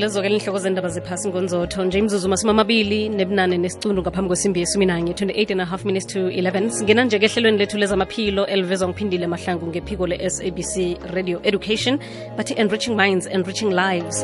ke 0.00 0.28
inhloko 0.28 0.58
zendaba 0.64 0.88
zephasi 0.94 1.28
ngonzotho 1.30 1.84
nje 1.84 1.98
imzuzu 2.02 2.28
masumi 2.32 2.50
amabili 2.54 3.00
nebunane 3.18 3.56
nesicundu 3.64 4.00
ngaphambi 4.04 4.28
kwesimbi 4.32 4.60
yesumi 4.62 4.86
nanye 4.88 5.12
28 5.12 5.50
and 5.54 5.60
a 5.60 5.64
half 5.70 5.84
minutes 5.88 6.06
to 6.12 6.20
11 6.28 6.70
singena 6.76 7.04
nje 7.04 7.18
kehlelweni 7.22 7.58
lethu 7.60 7.78
lezamaphilo 7.82 8.46
elivezwa 8.46 8.88
ngiphindile 8.88 9.26
mahlangu 9.32 9.66
ngephiko 9.70 10.06
le-sabc 10.12 10.74
radio 11.14 11.38
education 11.48 11.94
bathi 12.36 12.54
enriching 12.62 12.94
minds 13.02 13.26
enriching 13.38 13.70
lives 13.82 14.16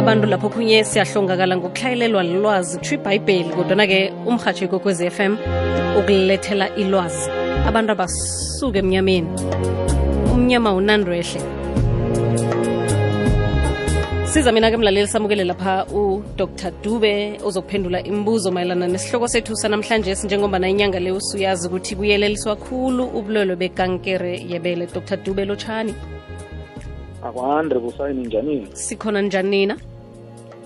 abantu 0.00 0.26
lapho 0.32 0.48
khunye 0.54 0.78
siyahlongakala 0.90 1.56
ngokuhlayelelwa 1.56 2.22
lilwazi 2.22 2.78
kuthiwa 2.78 3.00
ibhayibheli 3.18 3.50
kodwana-ke 3.56 4.00
umhatsho 4.28 4.64
ikokwez 4.64 5.00
fm 5.16 5.32
ukulethela 5.98 6.66
ilwazi 6.82 7.30
abantu 7.70 7.90
abasuke 7.92 8.78
emnyameni 8.78 9.28
umnyama 10.34 10.74
unandwehle 10.74 11.61
siza 14.32 14.52
mina 14.52 14.70
ke 14.72 14.76
mlaleli 14.80 15.08
samukele 15.12 15.44
lapha 15.46 15.72
udr 16.02 16.70
dube 16.84 17.12
uzokuphendula 17.48 17.98
imibuzo 18.10 18.50
mayelana 18.56 18.86
nesihloko 18.92 19.28
sethu 19.32 19.56
sanamhlanje 19.62 20.14
njengoba 20.26 20.58
na 20.58 20.68
inyanga 20.74 21.00
le 21.04 21.10
usuyazi 21.18 21.68
ukuthi 21.68 21.94
buyeleliswa 21.98 22.56
khulu 22.64 23.04
ubulwelwe 23.18 23.56
bekankere 23.62 24.34
yebele 24.52 24.86
dr 24.94 25.16
dube 25.24 25.44
lotshani 25.44 25.94
akwandre 27.26 27.78
busayini 27.84 28.26
njani 28.26 28.68
sikhona 28.72 29.20
njanina 29.22 29.76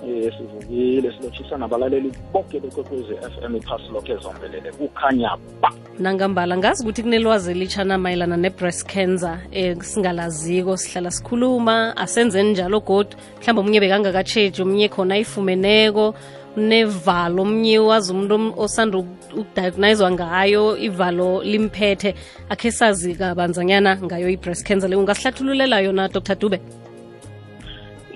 ke 0.06 0.30
sivukile 0.38 1.10
silotshisa 1.14 1.56
nabalaleli 1.62 2.10
bonke 2.32 2.60
bekwekwezi 2.62 3.14
m 3.50 3.54
iphasi 3.58 3.86
lokho 3.94 4.12
ezombelele 4.16 4.70
kukhanya 4.78 5.30
ba 5.62 5.70
nangambala 5.98 6.54
ngazi 6.60 6.80
ukuthi 6.82 7.02
kunelwazi 7.02 7.48
elitshana 7.56 7.94
mayelana 7.98 8.36
ne-breast 8.42 8.82
cancer 8.94 9.36
um 9.60 9.80
singalaziko 9.90 10.76
sihlala 10.76 11.10
sikhuluma 11.10 11.96
asenzeni 11.96 12.50
njalo 12.54 12.80
godu 12.80 13.16
mhlawumbe 13.16 13.60
omunye 13.60 13.78
bekangakatsheji 13.82 14.58
omunye 14.62 14.86
khona 14.94 15.12
ayifumeneko 15.18 16.14
nevalo 16.56 17.40
omnye 17.42 17.76
wazi 17.88 18.08
umuntu 18.14 18.54
osanda 18.62 18.96
ukudiagniswa 19.02 20.08
ngayo 20.14 20.64
ivalo 20.78 21.42
limphethe 21.42 22.14
akhe 22.48 22.70
sazi 22.70 23.18
kabanzanyana 23.18 23.98
ngayo 24.06 24.28
i-breast 24.30 24.62
cancer 24.64 24.86
le 24.88 24.96
ungasihlathululela 24.96 25.82
yona 25.82 26.08
dr 26.08 26.34
dube 26.38 26.58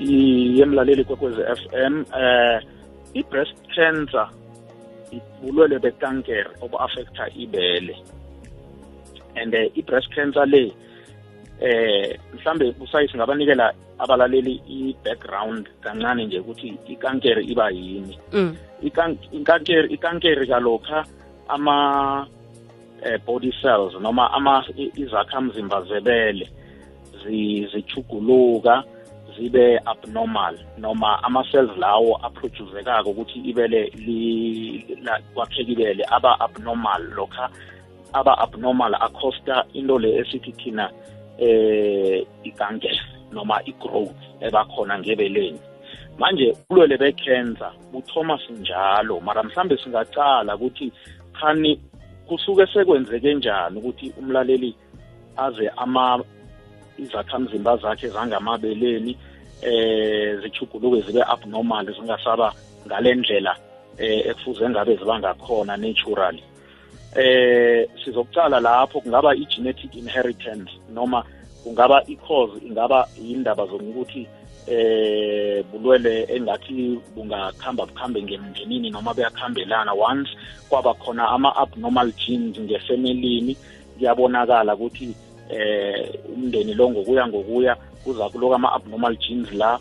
yemlaleli 0.01 1.05
kwekwezi 1.05 1.43
FM 1.45 1.95
eh 2.17 2.59
i-breast 3.15 3.55
cancer 3.77 4.27
ibulwele 5.47 5.79
bekankere 5.79 6.47
obu-affecta 6.61 7.27
ibele 7.37 7.97
and 9.37 9.55
uh, 9.55 9.77
i-breast 9.79 10.09
cancer 10.15 10.47
le 10.47 10.73
eh 11.61 12.17
mhlambe 12.35 12.75
usayi 12.81 13.09
singabanikela 13.09 13.73
abalaleli 13.99 14.55
i-background 14.69 15.69
kancane 15.81 16.25
nje 16.27 16.39
ukuthi 16.39 16.79
ikankere 16.89 17.45
iba 17.45 17.71
yini 17.71 18.19
mm. 18.33 18.57
ikankere 19.33 19.87
ikankere 19.89 20.47
kalokha 20.47 21.05
ama 21.49 21.77
eh, 23.03 23.21
body 23.27 23.51
cells 23.63 23.95
noma 24.03 24.33
ama 24.33 24.65
izakhamzimba 24.95 25.83
zebele 25.83 26.49
zichuguluka 27.73 28.83
zi 28.83 28.91
zibe 29.39 29.79
abnormal 29.87 30.59
noma 30.83 31.19
ama-cells 31.23 31.71
lawo 31.79 32.17
aproduzekako 32.27 33.11
ukuthi 33.11 33.39
ibele 33.51 33.81
kwakhekibele 35.35 36.05
aba-abnormal 36.11 37.03
lokha 37.17 37.49
aba-abnormal 38.13 38.95
acosta 38.95 39.65
into 39.73 39.99
le 39.99 40.11
esithi 40.21 40.53
thina 40.53 40.91
eh 41.39 42.25
igankela 42.45 43.03
noma 43.33 43.57
i-growth 43.69 44.19
ebakhona 44.47 44.99
ngebeleni 44.99 45.61
manje 46.19 46.57
ulwele 46.71 46.97
bekenza 46.97 47.73
buthoma 47.93 48.39
sinjalo 48.47 49.21
mara 49.21 49.43
mhlambe 49.43 49.77
singacala 49.79 50.55
ukuthi 50.57 50.93
khani 51.33 51.81
kusuke 52.29 52.67
sekwenzeke 52.67 53.35
njani 53.35 53.79
ukuthi 53.79 54.13
umlaleli 54.21 54.75
aze 55.37 55.69
ama 55.77 56.21
izakhamzimba 57.03 57.77
zakhe 57.77 58.09
zangamabeleni 58.09 59.17
eh 59.63 60.41
zichuguluke 60.43 61.01
zibe 61.07 61.23
abnormal 61.33 61.87
zingasaba 61.97 62.49
ngale 62.87 63.15
ndlela 63.15 63.53
eh 63.99 64.21
ekufuze 64.31 64.65
ngabe 64.71 64.93
ziba 64.97 65.15
ngakhona 65.21 65.75
naturally 65.77 66.43
eh 67.21 67.87
sizokucala 68.05 68.57
lapho 68.61 69.01
kungaba 69.05 69.31
i-genetic 69.37 69.93
inheritance 70.03 70.71
noma 70.97 71.21
kungaba 71.65 71.97
i-cause 72.13 72.55
ingaba 72.69 72.99
indaba 73.33 73.63
zokuthi 73.71 74.23
eh 74.75 75.61
bulwele 75.73 76.13
engathi 76.35 76.75
bungakhamba 77.15 77.83
bukhambe 77.89 78.19
ngemndenini 78.23 78.89
noma 78.95 79.11
buyakhambelana 79.17 79.93
once 79.93 80.31
kwaba 80.69 80.91
khona 81.03 81.25
ama-abnormal 81.37 82.09
genes 82.21 82.57
ngefemelini 82.65 83.53
kuyabonakala 83.97 84.73
ukuthi 84.77 85.09
eh 85.51 86.15
umndeni 86.33 86.75
lo 86.75 86.85
ngokuya 86.91 87.27
ngokuya 87.27 87.75
kuza 88.05 88.25
kuloku 88.31 88.55
ama-abnormal 88.55 89.15
genes 89.19 89.51
la 89.53 89.75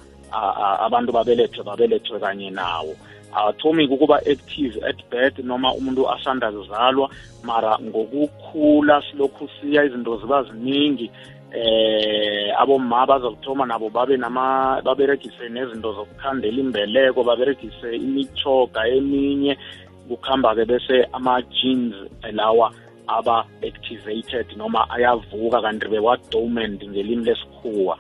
abantu 0.86 1.12
babelethwe 1.14 1.62
babelethwe 1.64 2.18
kanye 2.20 2.50
nawo 2.58 2.94
awathomi-ke 3.38 3.94
ukuba 3.94 4.18
active 4.34 4.82
at 4.84 4.98
birth 5.12 5.38
noma 5.46 5.70
umuntu 5.78 6.02
asanda 6.10 6.50
kuzalwa 6.52 7.08
mara 7.46 7.78
ngokukhula 7.86 8.96
silokhu 9.12 9.46
siya 9.62 9.86
izinto 9.86 10.18
ziba 10.22 10.38
ziningi 10.50 11.08
eh 11.54 12.50
aboma 12.58 13.06
bazokuthoma 13.10 13.64
nabo 13.70 13.90
babe 13.94 14.18
nama 14.18 14.82
baberegise 14.82 15.46
nezinto 15.54 15.90
zokukhandela 15.98 16.58
imbeleko 16.66 17.20
baberegise 17.30 17.90
imichoga 18.06 18.82
eminye 18.98 19.54
kukhamba-ke 20.10 20.64
bese 20.66 21.06
ama-genes 21.14 21.94
lawa 22.34 22.74
aba-activated 23.18 24.46
noma 24.58 24.86
ayavuka 24.90 25.62
kanti 25.62 25.88
bewa-dormant 25.90 26.80
ngelimi 26.86 27.26
lesikhuwa 27.26 27.98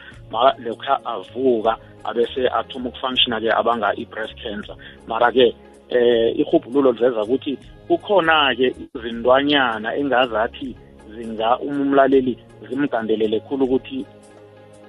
lokha 0.65 0.95
avuka 1.05 1.73
abese 2.05 2.45
athuma 2.47 2.89
ukufunctiona-ke 2.89 3.49
abanga 3.51 3.89
i-breast 3.97 4.35
cancer 4.43 4.75
mara-ke 5.09 5.55
eh 5.89 6.29
ihubhululo 6.37 6.91
liveza 6.93 7.21
ukuthi 7.25 7.53
kukhona-ke 7.89 8.67
izindwanyana 8.95 9.89
engazathi 9.99 10.69
zinga 11.15 11.49
umumlaleli 11.65 12.33
zimgandelele 12.69 13.37
khulu 13.47 13.63
ukuthi 13.65 13.99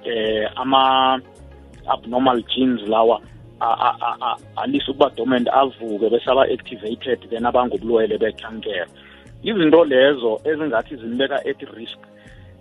eh 0.05 0.45
ama-abnormal 0.61 2.39
genes 2.45 2.81
lawa 2.87 3.17
alise 4.61 4.91
ukuba 4.91 5.09
dormant 5.17 5.47
avuke 5.49 6.07
besaba-activated 6.13 7.19
then 7.29 7.45
abangobulwele 7.49 8.17
bekhankera 8.21 8.85
izinto 9.43 9.83
lezo 9.85 10.39
ezingathi 10.45 10.95
zimbeka 10.97 11.35
at 11.49 11.59
risk 11.75 11.99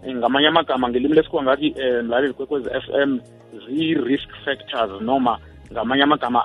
ngamanye 0.09 0.49
amagama 0.49 0.89
ngelimi 0.89 1.15
lesikhuwa 1.17 1.43
ngathi 1.43 1.69
um 1.75 1.83
eh, 1.85 2.05
mlaleli 2.05 2.33
kwekwezi 2.33 2.69
f 2.73 2.87
m 3.09 3.21
zii-risk 3.67 4.31
factors 4.45 5.01
noma 5.01 5.39
ngamanye 5.73 6.03
amagama 6.03 6.41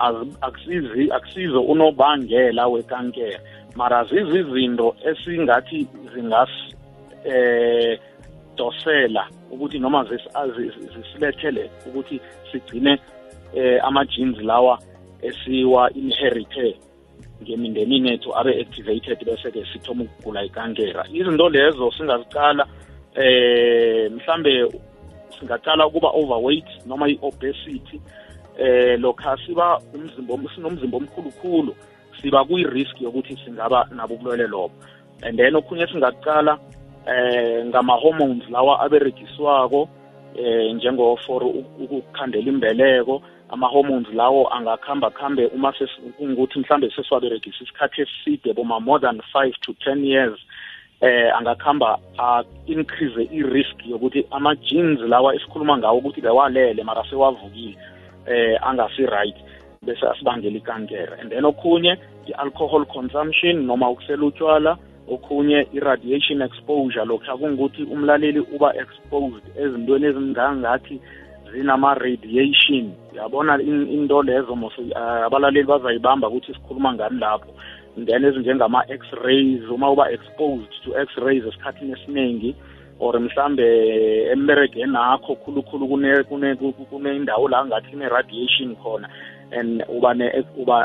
akusizo 1.12 1.62
unobangela 1.62 2.68
wekankere 2.68 3.40
mara 3.76 4.04
zizizinto 4.04 4.96
esingathi 5.10 5.88
zingasi 6.14 6.76
eh 7.24 8.00
dosela 8.58 9.28
ukuthi 9.52 9.80
noma 9.80 10.06
zisilethele 10.96 11.70
ukuthi 11.88 12.22
sigcine 12.52 13.00
eh 13.54 13.86
ama 13.86 14.06
genes 14.06 14.38
lawa 14.42 14.80
esiwa 15.22 15.94
inherite 15.94 16.76
ngemindenini 17.44 18.12
ethu 18.14 18.30
abe-activated 18.34 19.20
bese-ke 19.26 19.62
sithoma 19.72 20.04
ukugula 20.08 20.40
ikankera 20.48 21.02
izinto 21.18 21.46
lezo 21.56 21.86
singaziqala 21.96 22.64
eh 23.24 24.08
mhlambe 24.16 24.52
singaqala 25.36 25.84
ukuba 25.90 26.10
overweight 26.20 26.68
noma 26.90 27.06
i-obesity 27.12 27.98
eh 28.64 28.96
lokha 29.04 29.32
siba 29.46 29.68
umzimba 29.96 30.34
sinomzimba 30.56 30.96
omkhulukhulu 31.00 31.72
siba 32.22 32.40
kuyi-risk 32.48 32.96
yokuthi 33.06 33.36
singaba 33.44 33.80
nabo 33.96 34.14
ubulwele 34.16 34.48
lobo 34.48 34.76
and 35.26 35.34
then 35.40 35.54
okhunye 35.60 35.86
singaqala 35.92 36.54
eh 37.14 37.60
ngama-hormones 37.70 38.48
lawa 38.50 38.74
aberegiswako 38.84 39.82
eh 40.44 40.72
njengo 40.76 41.06
for 41.26 41.42
ukukhandela 41.44 42.48
imbeleko 42.54 43.16
ama-hormones 43.56 44.08
lawo 44.14 44.48
angakhamba 44.54 45.10
khambe 45.10 45.46
uma 45.46 45.74
kungukuthi 46.18 46.60
mhlambe 46.60 46.92
sesiwaberegisa 46.92 47.64
isikhathi 47.64 47.98
eside 48.04 48.48
boma 48.54 48.80
more 48.82 49.00
than 49.00 49.18
five 49.34 49.54
to 49.64 49.72
ten 49.84 50.04
years 50.06 50.38
eh 51.02 51.32
angakhamba 51.40 51.90
a-increase 52.20 53.24
i-risk 53.38 53.78
yokuthi 53.92 54.26
ama-genes 54.32 55.00
lawa 55.00 55.36
esikhuluma 55.36 55.78
ngawo 55.78 55.98
ukuthi 55.98 56.22
bewalele 56.22 56.84
mara 56.84 57.04
sewavukile 57.10 57.78
eh 58.26 58.60
angasi-right 58.68 59.36
bese 59.86 60.06
asibangela 60.08 60.58
ikankere 60.58 61.14
and 61.22 61.30
then 61.32 61.46
okhunye 61.46 61.98
i-alcohol 62.28 62.84
consumption 62.86 63.56
noma 63.66 63.90
ukusela 63.90 64.26
utshwala 64.26 64.78
okhunye 65.08 65.60
i-radiation 65.74 66.42
exposure 66.42 67.06
lokhu 67.06 67.38
kungukuthi 67.38 67.84
umlaleli 67.84 68.40
uba 68.40 68.76
exposed 68.76 69.44
ezintweni 69.64 70.06
ezingangathi 70.06 71.00
zinama-radiation 71.56 72.92
yabona 73.16 73.58
into 73.62 74.22
lezo 74.24 74.56
mos 74.56 74.74
eh, 74.80 74.98
abalaleli 75.26 75.66
bazayibamba 75.68 76.28
ukuthi 76.28 76.54
sikhuluma 76.54 76.94
ngani 76.94 77.20
lapho 77.20 77.52
then 78.08 78.24
ezinjengama-x-rays 78.28 79.64
uma 79.72 79.88
uba-exposed 79.92 80.72
to 80.84 80.92
x-rays 81.02 81.44
esikhathini 81.48 81.92
esiningi 81.96 82.52
or 83.00 83.16
mhlambe 83.20 83.64
emberegeni 84.34 84.92
nakho 84.94 85.36
khulukhulu 85.44 85.88
kunendawo 86.92 87.48
la 87.48 87.66
ngathi 87.66 87.90
kune-radiation 87.92 88.76
khona 88.76 89.08
and 89.52 89.84
uba 89.90 90.12
uba 90.60 90.80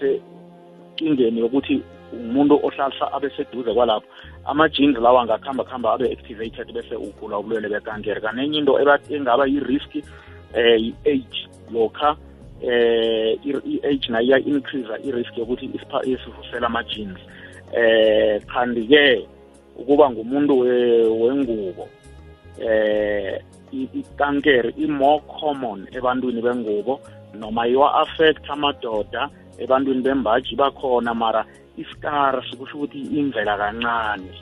senkingeni 0.00 1.40
yokuthi 1.42 1.82
umuntu 2.22 2.54
ohlalisa 2.66 3.10
abeseduze 3.12 3.74
kwalapho 3.74 4.06
ama-jeans 4.46 4.96
lawo 5.02 5.18
angakuhamba 5.24 5.62
kuhamba 5.64 5.88
abe-activated 5.94 6.68
bese 6.74 6.94
ugula 6.94 7.38
ubulwele 7.38 7.68
bekankere 7.68 8.20
kanenye 8.20 8.58
into 8.58 8.78
engaba 9.08 9.44
yi-risk 9.46 9.92
um 9.94 10.78
yi-age 10.84 11.40
lokha 11.72 12.16
eh 12.62 13.38
i-age 13.72 14.06
nayo 14.12 14.26
iya-increasa 14.38 14.94
i-risk 15.02 15.34
yokuthi 15.38 15.66
isivusela 16.06 16.66
ama-jeans 16.70 17.18
eh 17.74 18.40
kanti-ke 18.46 19.06
ukuba 19.78 20.10
ngumuntu 20.10 20.52
wengubo 21.20 21.84
eh 22.60 23.40
ikankere 23.74 24.70
i-more 24.78 25.22
common 25.40 25.88
ebantwini 25.92 26.40
bengubo 26.42 27.00
noma 27.34 27.66
iwa-affect 27.66 28.44
amadoda 28.50 29.30
ebantwini 29.58 30.02
bembaji 30.02 30.56
bakhona 30.56 31.14
mara 31.14 31.44
istar 31.76 32.42
sikusho 32.50 32.76
ukuthi 32.76 33.00
imvela 33.00 33.58
kancane 33.58 34.32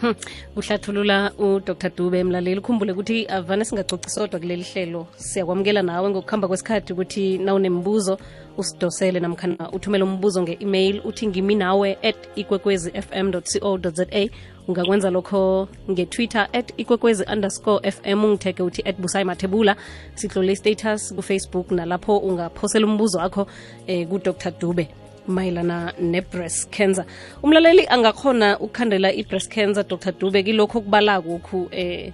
Hmm. 0.00 0.14
kuhlathulula 0.54 1.32
udr 1.38 1.90
dube 1.96 2.20
emlaleli 2.20 2.60
ukhumbule 2.60 2.92
ukuthi 2.92 3.26
avane 3.36 3.64
singacoci 3.64 4.08
sodwa 4.10 4.40
kuleli 4.40 4.64
hlelo 4.72 5.06
siyakwamukela 5.16 5.82
nawe 5.84 6.08
ngokuhamba 6.10 6.48
kwesikhathi 6.48 6.92
ukuthi 6.92 7.38
nawunembuzo 7.38 8.18
usidosele 8.60 9.20
namkhana 9.20 9.70
uthumele 9.72 10.04
umbuzo 10.04 10.42
nge-email 10.42 11.00
uthi 11.04 11.26
ngimi 11.26 11.54
nawe 11.54 11.98
at 12.02 12.16
ikwekwezi 12.36 12.92
fm 13.02 13.32
co 13.44 13.76
za 13.92 14.04
ungakwenza 14.70 15.10
lokho 15.10 15.68
nge-twitter 15.90 16.48
at 16.52 16.72
ikwekwezi 16.76 17.24
underscore 17.32 17.90
fm 17.90 18.24
ngithege 18.24 18.62
uthi 18.62 18.82
at 18.84 18.98
busayi 19.00 19.24
mathebula 19.24 19.76
sihlole 20.14 20.56
status 20.56 21.14
ku-facebook 21.14 21.70
nalapho 21.70 22.18
ungaphosela 22.18 22.86
umbuzo 22.86 23.18
wakho 23.18 23.46
eh, 23.86 24.08
kudr 24.08 24.34
dube 24.60 24.88
mayelana 25.28 25.92
ne-breast 26.00 26.76
cancer 26.76 27.04
umlaleli 27.42 27.86
angakhona 27.88 28.58
ukukhandela 28.58 29.12
i-breast 29.12 29.50
cancer 29.54 29.84
dr 29.88 30.12
dube 30.12 30.42
kilokho 30.42 30.80
kubalakokhu 30.80 31.38
kukhu 31.42 31.68
eh 31.72 32.12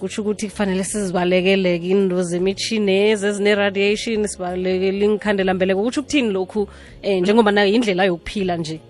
kutsho 0.00 0.22
ukuthi 0.22 0.46
kufanele 0.48 0.84
sizibalekeleke 0.84 1.84
ke 1.86 1.90
into 1.90 2.22
zemitshini 2.22 3.10
ezezine-radiation 3.10 4.26
sibalekele 4.26 5.04
ingikhandelambeleko 5.06 5.82
kutsho 5.82 6.00
ukuthini 6.00 6.30
lokhu 6.32 6.60
um 6.62 6.68
eh, 7.02 7.20
njengoba 7.22 7.50
nayo 7.50 7.74
indlela 7.74 8.04
yokuphila 8.04 8.56
nje 8.56 8.80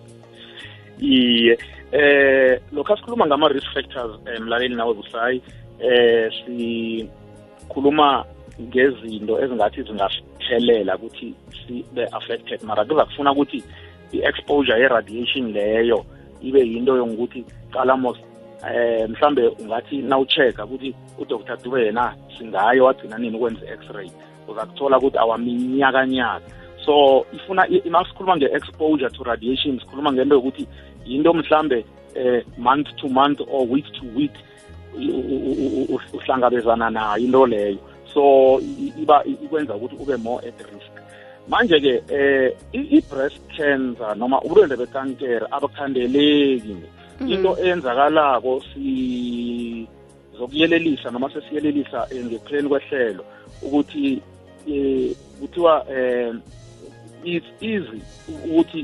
iye 1.01 1.45
yeah. 1.45 1.59
eh 1.93 2.61
lokho 2.73 2.97
sikhuluma 2.97 3.27
ngama 3.27 3.49
risk 3.49 3.67
factors 3.75 4.15
emlaleli 4.37 4.75
eh, 4.75 4.79
nawe 4.79 4.95
busayi 4.95 5.43
eh 5.83 6.31
sikhuluma 6.39 8.25
ngezinto 8.61 9.35
ezingathi 9.43 9.83
zingathelela 9.83 10.95
ukuthi 10.97 11.35
sibe 11.67 12.07
affected 12.13 12.63
mara 12.63 12.85
kuza 12.85 13.05
kufuna 13.05 13.33
ukuthi 13.33 13.63
i-exposure 14.13 14.79
ye-radiation 14.81 15.51
leyo 15.53 16.05
ibe 16.41 16.61
yinto 16.61 16.97
yongukuthi 16.97 17.45
calamos 17.73 18.19
eh 18.71 19.09
mhlambe 19.09 19.47
ungathi 19.49 19.99
nawuchecka 19.99 20.65
ukuthi 20.65 20.95
udr 21.19 21.59
dube 21.63 21.85
yena 21.87 22.15
singayo 22.39 22.85
wagcina 22.85 23.19
nini 23.19 23.37
ukwenza 23.37 23.67
i-x-ray 23.67 24.11
uzakuthola 24.49 24.99
ukuthi 24.99 25.19
awaminyakanyaka 25.19 26.41
so 26.87 27.27
ifuna 27.33 27.67
masikhuluma 27.91 28.37
nge-exposure 28.37 29.11
to 29.11 29.25
radiation 29.25 29.79
sikhuluma 29.81 30.13
ngento 30.13 30.35
yokuthi 30.35 30.67
yinto 31.07 31.35
mhlambe 31.35 31.85
eh 32.15 32.45
month 32.59 32.89
to 32.97 33.09
month 33.09 33.41
or 33.49 33.67
week 33.67 33.87
to 33.93 34.07
week 34.17 34.35
uhlangabezana 36.13 36.91
nayo 36.91 37.17
into 37.17 37.47
leyo 37.47 37.79
so 38.15 38.61
iba 39.03 39.25
ikwenza 39.25 39.75
ukuthi 39.75 39.97
ube 39.99 40.17
more 40.17 40.49
at 40.49 40.61
risk 40.61 40.93
manje 41.49 41.81
ke 41.81 41.95
eh 42.11 42.57
i-breast 42.73 43.41
cancer 43.57 44.17
noma 44.17 44.41
ubulwele 44.43 44.77
bekankere 44.77 45.47
abukhandeleki 45.51 46.75
mm-hmm. 46.75 47.33
into 47.33 47.57
eyenzakalako 47.59 48.63
si 48.75 49.87
zokuyelelisa 50.39 51.11
noma 51.11 51.31
sesiyelelisa 51.31 52.07
eh, 52.11 52.25
ngekupheni 52.27 52.69
kwehlelo 52.69 53.25
ukuthi 53.63 54.19
eh 54.67 55.15
kuthiwa 55.41 55.87
eh 55.95 56.35
it's 57.25 57.47
easy 57.61 58.03
ukuthi 58.29 58.81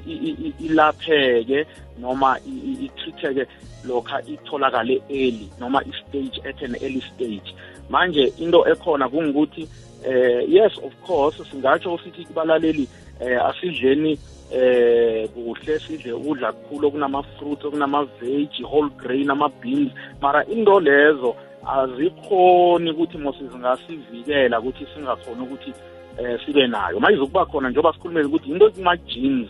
ilapheke 0.60 1.66
noma 2.00 2.38
ithitheke 2.80 3.46
lokha 3.84 4.22
itholakale 4.22 5.02
early 5.10 5.48
noma 5.60 5.82
i-stage 5.82 6.40
at 6.48 6.62
an 6.62 6.74
early 6.82 7.02
stage 7.14 7.54
manje 7.90 8.32
into 8.38 8.60
ekhona 8.72 9.08
kungukuthi 9.08 9.68
eh 10.10 10.44
yes 10.52 10.72
of 10.86 10.92
course 11.06 11.42
singatsho 11.50 11.94
ukuthi 11.94 12.24
kubalaleli 12.24 12.88
eh 13.20 13.44
asidleni 13.46 14.18
eh 14.54 15.28
kuhle 15.28 15.78
sidle 15.78 16.12
ukudla 16.12 16.52
kukhulu 16.52 16.88
okunama-fruits 16.88 17.64
okunama-vegi 17.64 18.62
whole 18.64 18.90
grain 18.90 19.30
ama-beans 19.30 19.92
mara 20.20 20.44
into 20.44 20.80
lezo 20.80 21.36
azikhoni 21.66 22.90
ukuthi 22.90 23.18
mosizingazivikela 23.18 24.60
ukuthi 24.60 24.86
singakhona 24.94 25.42
ukuthi 25.42 25.72
eh 26.18 26.38
sibe 26.46 26.66
nayo 26.66 27.00
mayize 27.00 27.22
ukuba 27.22 27.44
khona 27.46 27.68
njengoba 27.70 27.92
sikhulumele 27.92 28.26
ukuthi 28.26 28.50
into 28.52 28.70
kuma-jeans 28.72 29.48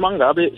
mangabe 0.00 0.52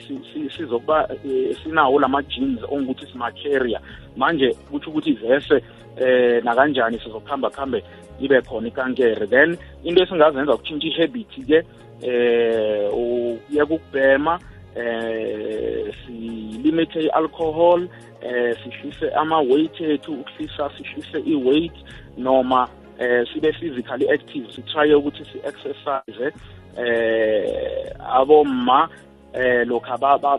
sizokuba 0.56 1.08
eh, 1.25 1.56
sinawo 1.62 1.99
lama-jeans 2.00 2.61
ongukuthi 2.70 3.06
sima-carrier 3.12 3.81
manje 4.17 4.55
kutho 4.70 4.91
ukuthi 4.91 5.11
ivese 5.11 5.62
eh 6.00 6.43
nakanjani 6.44 6.99
sizokuhamba 6.99 7.50
kuhambe 7.50 7.85
ibe 8.20 8.41
khona 8.43 8.69
ikankere 8.69 9.26
then 9.26 9.56
into 9.85 10.02
esingazenza 10.02 10.55
ukutshintsha 10.55 10.87
i-habit-ke 10.87 11.64
eh 12.02 12.90
uye 12.94 13.67
kukubhema 13.67 14.38
eh 14.79 15.90
silimite 16.06 17.00
i-alcohol 17.02 17.88
eh 18.23 18.54
sihlise 18.62 19.11
ama-weight 19.11 19.75
ethu 19.80 20.12
ukuhlisa 20.23 20.71
sihlise 20.78 21.19
i-weight 21.30 21.75
noma 22.16 22.69
eh 22.99 23.25
sibe 23.33 23.53
physically 23.59 24.09
active 24.11 24.47
sitry 24.55 24.95
ukuthi 24.95 25.25
si 25.33 25.39
exercise 25.43 26.33
eh 26.79 27.93
aboma 27.99 28.89
eh 29.33 29.65
lokho 29.67 29.97
baba 29.99 30.39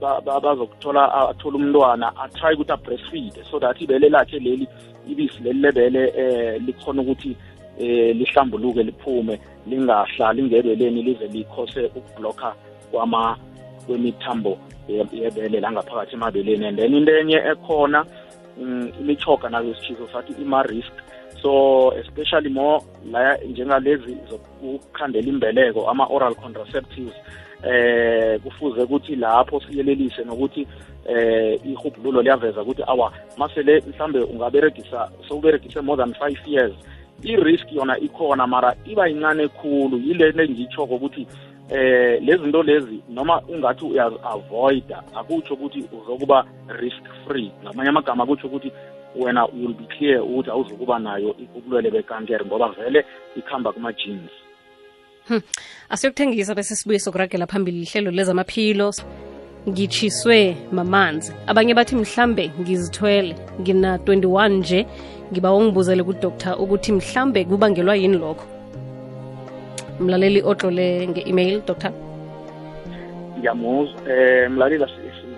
bazokuthola 0.00 1.28
athola 1.30 1.56
umntwana 1.56 2.16
atry 2.16 2.54
ukuthi 2.54 2.72
abreastfeed 2.72 3.44
so 3.50 3.58
that 3.60 3.78
ibele 3.80 4.08
lakhe 4.10 4.38
leli 4.42 4.66
ibisi 5.08 5.38
leli 5.42 5.60
lebele 5.62 6.02
eh 6.18 6.58
likhona 6.66 7.02
ukuthi 7.02 7.36
eh 7.78 8.10
lihlambuluke 8.14 8.82
liphume 8.82 9.38
lingahla 9.66 10.32
lingebeleni 10.32 11.02
lize 11.02 11.26
likhose 11.26 11.90
ukublocka 11.94 12.54
kwama 12.90 13.38
kwemithambo 13.86 14.58
yebele 14.88 15.60
langaphakathi 15.60 16.14
emabeleni 16.14 16.66
and 16.66 16.78
then 16.78 16.94
into 16.94 17.12
enye 17.18 17.36
ekhona 17.38 18.04
mm, 18.60 18.92
imithoga 19.00 19.48
nazo 19.48 19.74
sithizo 19.74 20.08
sathi 20.12 20.32
ima-risk 20.42 20.92
so 21.42 21.90
especially 21.92 22.48
more 22.50 22.82
la 23.12 23.36
njengalezi 23.36 24.16
zokukhandela 24.30 25.28
imbeleko 25.28 25.88
ama-oral 25.90 26.34
contraceptives 26.34 27.14
eh 27.64 28.40
kufuze 28.40 28.82
ukuthi 28.82 29.16
lapho 29.16 29.60
siyelelise 29.60 30.24
nokuthi 30.24 30.66
eh 31.06 31.60
ihubhululo 31.66 32.22
liyaveza 32.22 32.62
ukuthi 32.62 32.82
awa 32.86 33.12
masele 33.36 33.82
mhlambe 33.88 34.20
ungaberegisa 34.20 35.10
sowuberegise 35.28 35.80
more 35.80 35.96
than 36.04 36.14
five 36.14 36.38
years 36.46 36.72
i-risk 37.22 37.72
yona 37.72 37.98
ikhona 37.98 38.46
mara 38.46 38.74
iba 38.86 39.08
yincane 39.08 39.48
khulu 39.48 39.98
yile 39.98 40.30
lengitsho 40.32 40.82
ukuthi 40.84 41.26
eh 41.70 42.22
lezi 42.22 42.42
zinto 42.44 42.62
lezi 42.62 43.00
noma 43.08 43.42
ungathi 43.48 43.84
uyazi-avoida 43.84 45.02
akutsho 45.14 45.54
ukuthi 45.54 45.84
uzokuba 46.02 46.44
risk 46.68 47.02
free 47.26 47.50
ngamanye 47.64 47.90
amagama 47.90 48.24
akutsho 48.24 48.46
ukuthi 48.46 48.72
wena 49.16 49.46
will 49.52 49.74
be 49.74 49.84
clear 49.98 50.20
ukuthi 50.22 50.50
awuzukuba 50.50 50.98
nayo 50.98 51.34
ubulwele 51.56 51.90
bekankere 51.90 52.44
ngoba 52.44 52.68
vele 52.68 53.04
ikhamba 53.36 53.72
kuma-jeans 53.72 54.30
hmm. 55.28 55.40
asiyokuthengisa 55.90 56.54
bese 56.54 56.76
sibuye 56.76 56.98
sokuragela 56.98 57.46
phambili 57.46 57.82
ihlelo 57.82 58.10
lezamaphilo 58.10 58.92
ngitshiswe 59.68 60.56
mamanzi 60.72 61.32
abanye 61.46 61.74
bathi 61.74 61.96
mhlambe 61.96 62.52
ngizithwele 62.60 63.36
ngina 63.60 63.96
21 63.96 64.48
nje 64.50 64.86
ngiba 65.32 65.52
ungibuzele 65.54 66.02
kudoktar 66.02 66.60
ukuthi 66.62 66.92
mhlambe 66.92 67.44
kubangelwa 67.44 67.96
yini 67.96 68.16
lokho 68.18 68.46
mlaleli 70.00 70.42
odlole 70.42 71.08
nge-email 71.08 71.62
doctor 71.66 71.92
ngiyamuzwa 73.38 74.00
um 74.02 74.10
eh, 74.10 74.50
mlaleli 74.50 74.84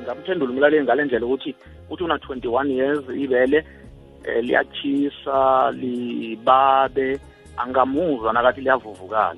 ngaphendula 0.03 0.51
umlaleli 0.53 0.85
ngale 0.85 1.05
ndlela 1.05 1.27
ukuthi 1.27 1.51
uthi 1.91 2.03
una-twenty-one 2.05 2.71
years 2.81 3.01
ibele 3.15 3.59
um 3.59 4.25
eh, 4.27 4.41
liyachisa 4.45 5.71
libabe 5.73 7.19
angamuzwa 7.57 8.33
nakathi 8.33 8.61
liyavuvukala 8.61 9.35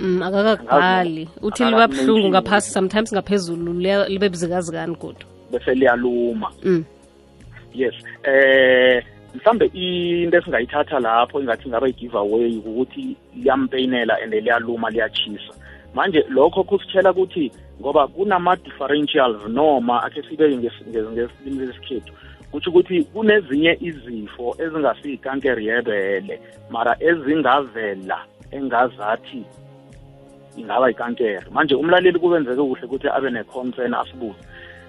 um 0.00 0.06
mm, 0.06 0.22
akakagali 0.22 1.28
uthi 1.42 1.64
liba 1.64 1.88
buhlungu 1.88 2.28
ngaphasi 2.28 2.70
sometimes 2.70 3.12
ngaphezulu 3.12 3.72
libe 4.08 4.28
buzikazikani 4.28 4.96
kodwa 4.96 5.28
bese 5.52 5.74
liyaluma 5.74 6.50
mm. 6.64 6.84
yes 7.74 7.94
eh 8.22 9.04
mhlambe 9.34 9.64
into 9.66 10.38
esingayithatha 10.38 11.00
lapho 11.00 11.40
ingathi 11.40 11.68
ngaba 11.68 11.88
i-give 11.88 12.18
away 12.18 12.56
ukuthi 12.56 13.16
liyampeyinela 13.36 14.16
and 14.24 14.32
liyaluma 14.34 14.90
liyachisa 14.90 15.52
manje 15.94 16.24
lokho 16.28 16.64
kusitshela 16.64 17.10
ukuthi 17.10 17.52
ngoba 17.80 18.06
kunama-differentials 18.14 19.38
noma 19.52 19.96
akhe 20.06 20.20
sibeke 20.28 20.56
ngesilimi 20.56 21.66
lesikhethu 21.68 22.12
kutsho 22.50 22.70
ukuthi 22.70 22.96
kunezinye 23.12 23.72
izifo 23.88 24.46
ezingasiyikankere 24.64 25.60
yebele 25.68 26.34
mara 26.72 26.92
ezingavela 27.08 28.18
engazathi 28.56 29.40
ingaba 30.60 30.86
ikankere 30.92 31.38
manje 31.54 31.74
umlaleli 31.74 32.18
kubenzeke 32.18 32.62
kuhle 32.68 32.84
ukuthi 32.86 33.08
abe 33.16 33.28
ne-concern 33.34 33.94
asibuze 34.00 34.40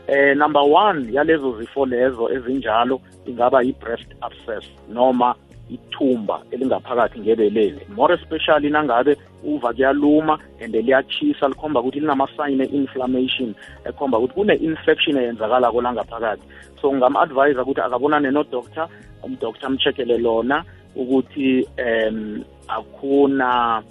eh 0.08 0.32
number 0.39 0.63
one 0.84 1.00
yalezo 1.15 1.50
zifo 1.60 1.82
lezo 1.94 2.24
ezinjalo 2.36 2.96
ingaba 3.29 3.60
i-breast 3.72 4.10
abscess 4.25 4.65
noma 4.98 5.29
ithumba 5.69 6.41
elingaphakathi 6.51 7.19
ngebelele 7.19 7.81
more 7.95 8.13
especially 8.15 8.69
nangabe 8.69 9.17
uva 9.45 9.74
kuyaluma 9.74 10.39
and 10.62 10.74
liyachisa 10.75 11.47
likhomba 11.51 11.79
ukuthi 11.79 12.00
linamasayini 12.00 12.63
e-inflammation 12.65 13.50
ekhomba 13.89 14.17
ukuthi 14.17 14.36
kune-infection 14.38 15.17
eyenzakalako 15.21 15.81
langaphakathi 15.81 16.43
so 16.81 16.86
ngingam-advyisa 16.91 17.62
ukuthi 17.63 17.81
akabonane 17.83 18.31
nodoctor 18.31 18.88
umdoctor 19.24 19.67
amcheckele 19.69 20.17
lona 20.17 20.63
ukuthi 20.95 21.67
um 21.77 22.43
akuna 22.67 23.81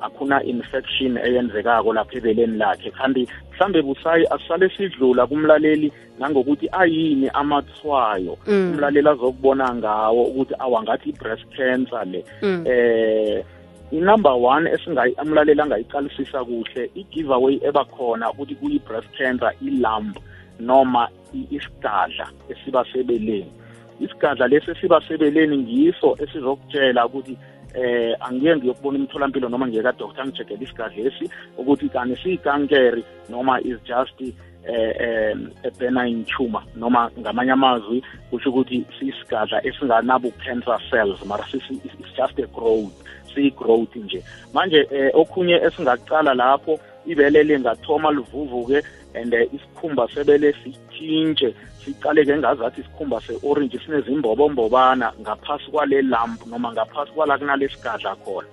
akuna 0.00 0.36
infection 0.52 1.16
eyenzekako 1.16 1.92
lapha 1.96 2.18
ebeleni 2.18 2.56
lakhe 2.62 2.90
kanti 2.90 3.22
mhlambe 3.60 3.82
busayi 3.82 4.24
asale 4.30 4.68
sidlula 4.76 5.26
kumlaleli 5.26 5.92
nangokuthi 6.18 6.68
ayini 6.72 7.28
amathwayo 7.28 8.36
mm. 8.46 8.70
umlaleli 8.74 9.08
azokubona 9.08 9.68
ngawo 9.76 10.22
ukuthi 10.24 10.54
awangathi 10.58 11.10
i-breast 11.10 11.44
cancer 11.56 12.04
le 12.08 12.24
mm. 12.42 12.64
eh 12.66 13.44
inumber 13.90 14.32
one 14.42 14.70
esingamlaleli 14.72 15.60
angayiqalisisa 15.60 16.44
kuhle 16.44 16.88
i-giveaway 16.94 17.60
ebakhona 17.68 18.30
ukuthi 18.32 18.54
kuyi-breast 18.56 19.08
cancer 19.18 19.52
ilamb 19.62 20.16
noma 20.60 21.08
isigadla 21.52 22.26
esiba 22.48 22.84
sebeleni 22.92 23.52
isigadla 24.00 24.48
lesi 24.48 24.70
esiba 24.70 25.00
sebeleni 25.08 25.56
ngiso 25.58 26.16
esizokutshela 26.24 27.06
ukuthi 27.06 27.36
eh 27.74 28.14
angiye 28.20 28.56
ngiyokubona 28.56 28.98
imitholampilo 28.98 29.46
noma 29.48 29.66
ngiyekadoktor 29.68 30.26
ngijegele 30.26 30.64
isigadlesi 30.66 31.24
ukuthi 31.58 31.86
kani 31.94 32.16
siyikankeri 32.18 33.02
noma 33.30 33.60
is 33.62 33.78
just 33.86 34.18
eh, 34.22 34.92
eh 35.00 35.34
a 35.64 35.70
benign 35.78 36.24
tumor 36.26 36.62
noma 36.76 37.10
ngamanye 37.18 37.52
amazwi 37.52 38.02
kusho 38.30 38.50
ukuthi 38.50 38.82
sisigadla 38.98 39.62
esinganabo 39.66 40.32
cancer 40.44 40.78
cells 40.90 41.22
mara 41.26 41.44
it's 41.54 42.10
just 42.18 42.36
a 42.42 42.46
growth 42.50 42.94
siyi 43.34 43.50
growth 43.54 43.94
nje 43.96 44.22
manje 44.54 44.86
eh, 44.90 45.10
okhunye 45.14 45.54
esingaqala 45.62 46.34
lapho 46.34 46.74
ibele 47.06 47.42
lingathoma 47.42 48.10
livuvuke 48.12 48.82
and 49.14 49.34
uh, 49.34 49.54
isikhumba 49.54 50.08
sebele 50.08 50.54
sitshintshe 50.64 51.54
sicaleke 51.84 52.36
ngazathi 52.38 52.80
isikhumba 52.80 53.20
se-orange 53.20 53.78
sinezimbobombobana 53.78 55.12
ngaphasi 55.20 55.66
kwale 55.70 56.02
lamp 56.02 56.46
noma 56.46 56.72
ngaphasi 56.72 57.12
kwala 57.12 57.38
kunalesigadla 57.38 58.14
khona 58.24 58.46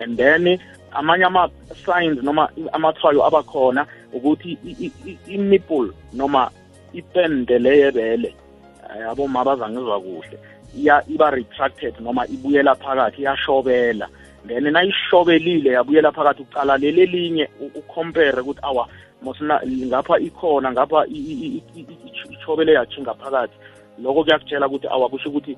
and 0.00 0.16
then 0.16 0.58
amanye 0.92 1.24
ama-signs 1.28 2.22
noma 2.22 2.48
amathwayo 2.72 3.20
abakhona 3.28 3.86
ukuthi 4.12 4.58
i-nipple 5.34 5.90
noma 6.12 6.50
ipende 6.92 7.58
leyebele 7.58 8.34
eh, 8.96 9.10
aboma 9.10 9.44
bazangizwa 9.44 10.00
kuhle 10.00 10.38
iba 11.08 11.30
retracted 11.30 11.94
noma 12.00 12.26
ibuyela 12.26 12.74
phakathi 12.74 13.22
iyashobela 13.22 14.08
then 14.44 14.64
nayihlobelile 14.72 15.68
yabuyela 15.70 16.12
phakathi 16.12 16.42
ucala 16.42 16.76
leli 16.78 17.06
linye 17.06 17.48
ucompare 17.74 18.40
ukuthi 18.40 18.60
awa 18.62 18.88
mosna 19.22 19.60
ngapha 19.66 20.18
ikhona 20.18 20.72
ngapha 20.72 21.06
ichobele 21.06 22.72
yachinga 22.72 23.14
phakathi 23.14 23.52
lokho 24.02 24.24
kuyakutshela 24.24 24.66
ukuthi 24.68 24.86
awa 24.88 25.08
kusho 25.12 25.28
ukuthi 25.28 25.56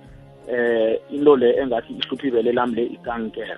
eh 0.51 0.99
into 1.11 1.37
le 1.37 1.55
engathi 1.63 1.95
ihluphibele 1.95 2.53
lami 2.53 2.75
le 2.75 2.83
ikankere 2.83 3.57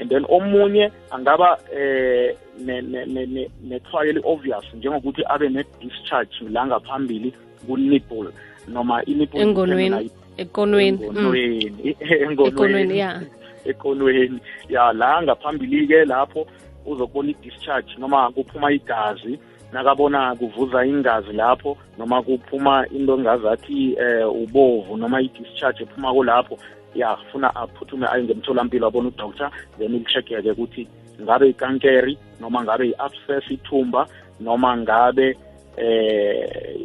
and 0.00 0.10
then 0.10 0.24
omunye 0.28 0.90
angaba 1.14 1.56
eh 1.72 2.34
ne-trial 2.64 4.18
obvious 4.24 4.64
njengokuthi 4.74 5.22
abe 5.30 5.48
ne-discharge 5.48 6.42
la 6.50 6.66
ngaphambili 6.66 7.32
ku-nipple 7.66 8.28
noma 8.66 9.04
i-nipple 9.06 9.40
engonweni 9.40 9.96
mm. 9.96 10.10
engonweni 10.38 11.96
engonweni 12.42 12.98
ya 12.98 13.22
ekolweni 13.66 14.40
ya 14.68 14.92
la 14.92 15.20
ngaphambili-ke 15.24 16.04
lapho 16.12 16.42
uzobona 16.86 17.30
i-discharge 17.32 17.90
noma 18.00 18.30
kuphuma 18.34 18.68
igazi 18.72 19.38
nakabona 19.72 20.20
kuvuza 20.38 20.78
ingazi 20.86 21.32
lapho 21.40 21.70
noma 21.98 22.18
kuphuma 22.26 22.74
into 22.96 23.12
engazathi 23.18 23.96
eh 24.06 24.26
ubovu 24.42 24.92
noma 24.96 25.16
i-discharge 25.24 25.80
ephuma 25.86 26.12
kulapho 26.12 26.54
ya 26.94 27.16
funa 27.32 27.48
aphuthume 27.56 28.06
aye 28.12 28.22
ngemtholampilo 28.28 28.84
abone 28.86 29.08
udoctor 29.08 29.50
then 29.78 29.92
ikushekeke 29.98 30.50
ukuthi 30.54 30.84
ngabe 31.22 31.44
ikankeri 31.52 32.14
noma 32.40 32.58
ngabe 32.64 32.84
i-abscess 32.92 33.44
ithumba 33.56 34.02
noma 34.40 34.70
ngabe 34.82 35.28
eh 35.76 36.80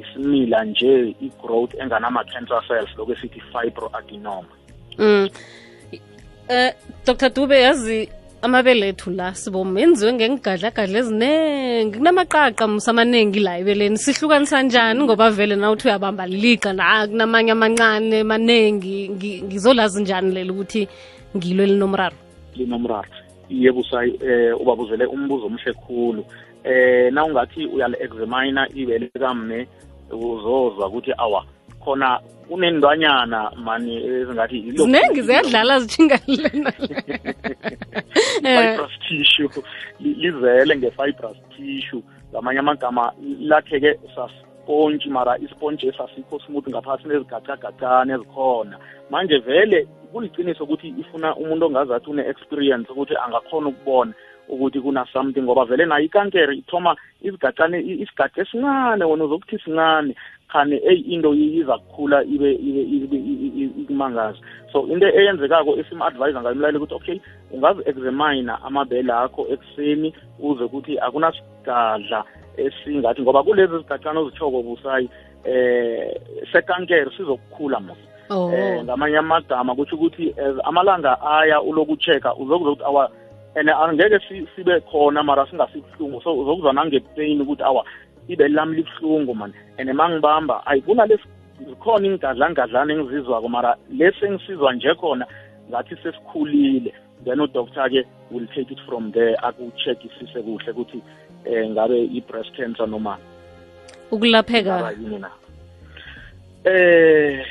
isimila 0.00 0.58
nje 0.68 0.92
i-growth 1.26 1.72
enganama-cancer 1.82 2.60
cells 2.68 2.90
lokhu 2.98 3.12
esithi 3.16 3.40
fibroadenoma 3.52 4.52
mm 5.02 5.26
eh 6.48 6.72
Dr 7.06 7.30
Dube 7.30 7.60
yazi 7.62 8.08
amabelethu 8.42 9.10
la 9.16 9.30
sibomu 9.34 9.78
enziwe 9.78 10.12
ngengigadlagadla 10.12 10.98
eziningi 10.98 11.96
kunamaqaqa 11.98 12.64
msamanengi 12.68 13.40
la 13.40 13.58
ebeleni 13.60 13.98
sihlukanisa 13.98 14.62
njani 14.62 15.00
ngoba 15.04 15.30
vele 15.30 15.56
na 15.56 15.70
uthi 15.70 15.88
uyabamba 15.88 16.26
liga 16.26 16.72
na 16.72 17.06
kunamanye 17.10 17.52
amancane 17.52 18.22
maningi 18.22 19.10
ngizolazi 19.46 20.02
njani 20.02 20.34
lelo 20.34 20.52
ukuthi 20.54 20.88
ngilo 21.36 21.62
elinomraro 21.62 22.16
linomraro 22.56 23.08
yebo 23.50 23.82
sayi 23.90 24.10
eh 24.26 24.60
ubabuzele 24.60 25.04
umbuzo 25.06 25.46
omhle 25.46 25.72
khulu 25.72 26.22
eh 26.64 27.12
na 27.12 27.24
ungathi 27.24 27.66
uyali 27.66 27.96
examina 28.06 28.68
ibele 28.74 29.10
kamne 29.20 29.66
uzozwa 30.10 30.86
ukuthi 30.88 31.12
awa 31.18 31.42
khona 31.86 32.20
unendwanyana 32.50 33.50
mani 33.56 33.94
ezingathi 34.06 34.70
zinengi 34.76 35.22
ziyadlala 35.22 35.78
zitshingalena 35.80 36.72
fibrous 38.56 38.94
tissue 39.08 39.62
lizele 40.00 40.76
nge-fibrous 40.76 41.36
tissue 41.56 42.02
ngamanye 42.32 42.58
amagama 42.58 43.12
lakheke 43.40 44.00
sasponji 44.16 45.08
mara 45.10 45.38
isponji 45.38 45.88
esasikho 45.88 46.40
smooth 46.46 46.68
ngaphasi 46.68 47.08
nezigacagacane 47.08 48.12
ezikhona 48.14 48.76
manje 49.10 49.38
vele 49.38 49.88
kuliqiniso 50.12 50.64
ukuthi 50.64 50.94
ifuna 50.98 51.36
umuntu 51.36 51.66
ongazathi 51.66 52.10
une-experience 52.10 52.92
ukuthi 52.92 53.14
angakhona 53.16 53.66
ukubona 53.68 54.12
ukuthi 54.48 54.80
kuna-something 54.80 55.42
ngoba 55.42 55.64
vele 55.64 55.86
nayo 55.86 56.04
ikankere 56.04 56.56
ithoma 56.56 56.96
isigacane 57.22 57.78
isigaca 57.80 58.40
esincane 58.42 59.04
wona 59.04 59.24
uzokuthi 59.24 59.58
singane 59.58 60.14
khane 60.52 60.76
eyi 60.90 61.02
into 61.14 61.34
iza 61.34 61.78
kukhula 61.78 62.24
ibe 62.24 62.50
ikumangaza 63.82 64.38
so 64.72 64.78
into 64.92 65.06
eyenzekako 65.10 65.72
esim-advyisa 65.80 66.38
ngayo 66.40 66.54
mlaleli 66.58 66.78
ukuthi 66.78 66.94
okay 66.96 67.16
ungazi-examina 67.54 68.54
amabele 68.66 69.12
akho 69.12 69.42
ekuseni 69.52 70.08
uze 70.38 70.64
ukuthi 70.66 70.94
akunasigadla 71.02 72.20
esingathi 72.62 73.20
ngoba 73.22 73.42
kulezi 73.42 73.74
zigatshana 73.78 74.20
ozitshoko 74.20 74.58
busayi 74.62 75.08
eh 75.44 76.14
sekankere 76.52 77.10
sizokukhula 77.16 77.80
mos 77.80 77.98
um 78.30 78.54
ngamanye 78.86 79.18
amagama 79.18 79.74
kutsho 79.74 79.96
ukuthi 79.96 80.24
amalanga 80.64 81.18
aya 81.20 81.62
ulokuchecka 81.62 82.34
uzokuza 82.38 82.70
ukuthi 82.70 82.84
awa 82.86 83.10
and 83.58 83.68
angeke 83.70 84.18
sibe 84.54 84.80
khona 84.90 85.22
mara 85.24 85.46
singasibuhlungu 85.50 86.20
so 86.22 86.30
uzokuzwa 86.38 86.72
nangepain 86.72 87.40
ukuthi 87.42 87.62
awa 87.66 87.82
ibele 88.28 88.54
lami 88.54 88.76
libuhlungu 88.76 89.34
man 89.34 89.52
and 89.78 89.88
mangibamba 89.90 90.66
ayivuna 90.66 91.06
zikhona 91.60 92.06
ingadlangadlana 92.06 92.92
engizizwako 92.92 93.48
mara 93.48 93.76
lesi 93.90 94.24
engisizwa 94.26 94.72
nje 94.74 94.94
khona 94.98 95.26
ngathi 95.70 95.96
sesikhulile 96.02 96.92
then 97.24 97.38
udoctor-ke 97.40 98.04
will 98.32 98.46
take 98.48 98.72
it 98.74 98.78
from 98.86 99.12
there 99.12 99.36
akucheckisise 99.36 100.42
kuhle 100.42 100.70
ukuthi 100.70 101.00
eh 101.44 101.70
ngabe 101.70 102.04
i-breast 102.14 102.52
cancer 102.56 102.86
noma 102.86 103.16
ukulapheka 104.10 104.92
yini 105.00 105.18
na 105.18 105.30
eh 106.64 107.46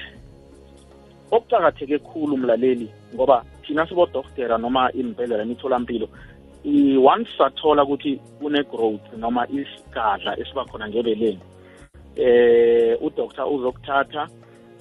okuqakatheke 1.32 1.98
khulu 2.00 2.38
mlaleli 2.38 2.90
ngoba 3.16 3.44
thina 3.66 3.88
sibodoktera 3.88 4.58
noma 4.58 4.92
imibhedlela 4.92 5.44
imitholampilo 5.44 6.06
mpilo 6.06 6.35
once 6.66 7.30
sathola 7.38 7.84
ukuthi 7.84 8.14
une-growth 8.42 9.08
noma 9.22 9.44
isigadla 9.58 10.32
esiba 10.42 10.64
khona 10.70 10.86
ngebeleni 10.90 11.40
eh 12.16 12.98
udoktor 13.06 13.46
uzokuthatha 13.54 14.24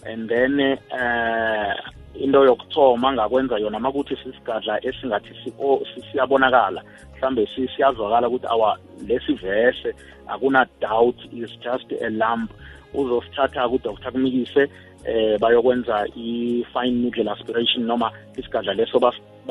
and 0.07 0.29
then 0.29 0.61
eh 0.61 1.75
into 2.15 2.41
yokuthoma 2.45 3.13
ngakwenza 3.13 3.59
yona 3.63 3.81
makuthi 3.81 4.17
sisigadla 4.17 4.81
esingathi 4.89 5.53
oh, 5.61 5.83
siyabonakala 6.13 6.83
mhlambe 7.17 7.47
siyazwakala 7.77 8.29
ukuthi 8.29 8.47
awa 8.47 8.79
lesi 9.07 9.35
vese 9.35 9.95
akuna 10.27 10.67
doubt 10.81 11.17
is 11.33 11.51
just 11.61 11.93
a 12.01 12.11
lump 12.11 12.51
uzosithatha 12.95 13.69
kudoktor 13.69 14.13
kumikise 14.13 14.71
eh 15.05 15.39
bayokwenza 15.41 16.07
i-fine 16.17 16.91
needle 17.03 17.31
aspiration 17.31 17.85
noma 17.85 18.11
isigadla 18.37 18.73
leso 18.75 18.97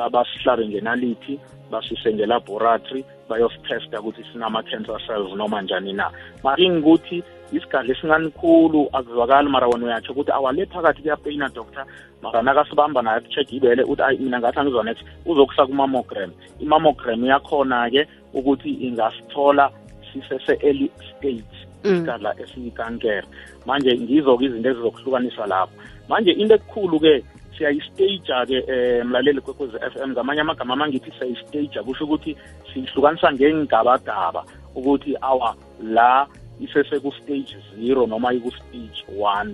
basihlabe 0.10 0.68
ngenalithi 0.68 1.40
basise 1.74 2.10
nge-laboratory 2.13 3.01
bayosithesta 3.30 4.00
ukuthi 4.00 4.24
sinama-cancer 4.32 5.00
cells 5.08 5.34
noma 5.38 5.62
njani 5.62 5.94
na 6.00 6.06
making 6.46 6.77
ukuthi 6.80 7.18
isigadla 7.56 7.92
esinganikhulu 7.94 8.82
akuzwakali 8.98 9.48
mara 9.53 9.68
wena 9.68 9.86
uyatsho 9.88 10.12
ukuthi 10.13 10.32
awale 10.38 10.65
phakathi 10.74 11.01
kuyapeyina 11.01 11.48
doctor 11.50 11.86
mara 12.22 12.39
nakasibamba 12.42 13.01
naye 13.06 13.20
kucheck 13.25 13.50
ibele 13.58 13.84
uthi 13.84 14.01
ayi 14.08 14.20
mina 14.22 14.38
ngathi 14.39 14.60
angizwa 14.60 14.84
nethi 14.88 15.03
uzokusa 15.25 15.65
kumamogram 15.68 16.32
imamogram 16.60 17.22
yakhona-ke 17.25 18.01
ukuthi 18.34 18.70
ingasithola 18.88 19.65
sisese-early 20.13 20.88
stage 21.10 21.53
mm. 21.84 21.89
isigadla 21.96 22.30
esiyikankere 22.44 23.25
manje 23.65 23.92
ngizo-ke 23.98 24.46
izinto 24.46 24.68
ezizokuhlukanisa 24.70 25.44
lapho 25.51 25.75
manje 26.10 26.32
into 26.42 26.53
ekukhulu-ke 26.60 27.15
siyayistaja-ke 27.57 28.63
um 28.67 28.74
eh, 28.74 29.05
mlaleli 29.05 29.41
kwekwezi 29.41 29.77
f 29.89 29.95
m 30.05 30.12
ngamanye 30.12 30.41
amagama 30.41 30.74
amangithi 30.74 31.12
siyayistaja 31.17 31.83
kusho 31.88 32.03
ukuthi 32.05 32.31
siyihlukanisa 32.74 33.27
ngengigabagaba 33.33 34.41
ukuthi 34.75 35.12
awa 35.22 35.50
la 35.95 36.27
iseseku-stage 36.63 37.57
zero 37.79 38.03
noma 38.12 38.29
iku-stage 38.38 39.00
one 39.19 39.51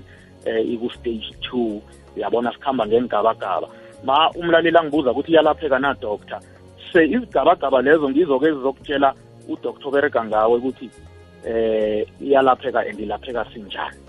um 0.47 0.65
iku-stage 0.73 1.27
two 1.45 1.79
uyabona 2.15 2.49
sikhamba 2.55 2.83
ngengigabagaba 2.89 3.67
ma 4.07 4.17
umlaleli 4.39 4.77
angibuza 4.79 5.11
ukuthi 5.11 5.31
iyalapheka 5.33 5.77
na 5.79 5.91
doctor 5.93 6.39
se 6.93 6.99
izigabagaba 7.13 7.77
lezo 7.87 8.05
ngizo-ke 8.09 8.45
ezizokutshela 8.51 9.09
udoktor 9.51 9.87
obereka 9.89 10.19
ngawe 10.29 10.55
ukuthi 10.59 10.87
eh 11.53 12.03
iyalapheka 12.25 12.79
and 12.89 12.99
ilapheka 12.99 13.43
sinjani 13.53 14.08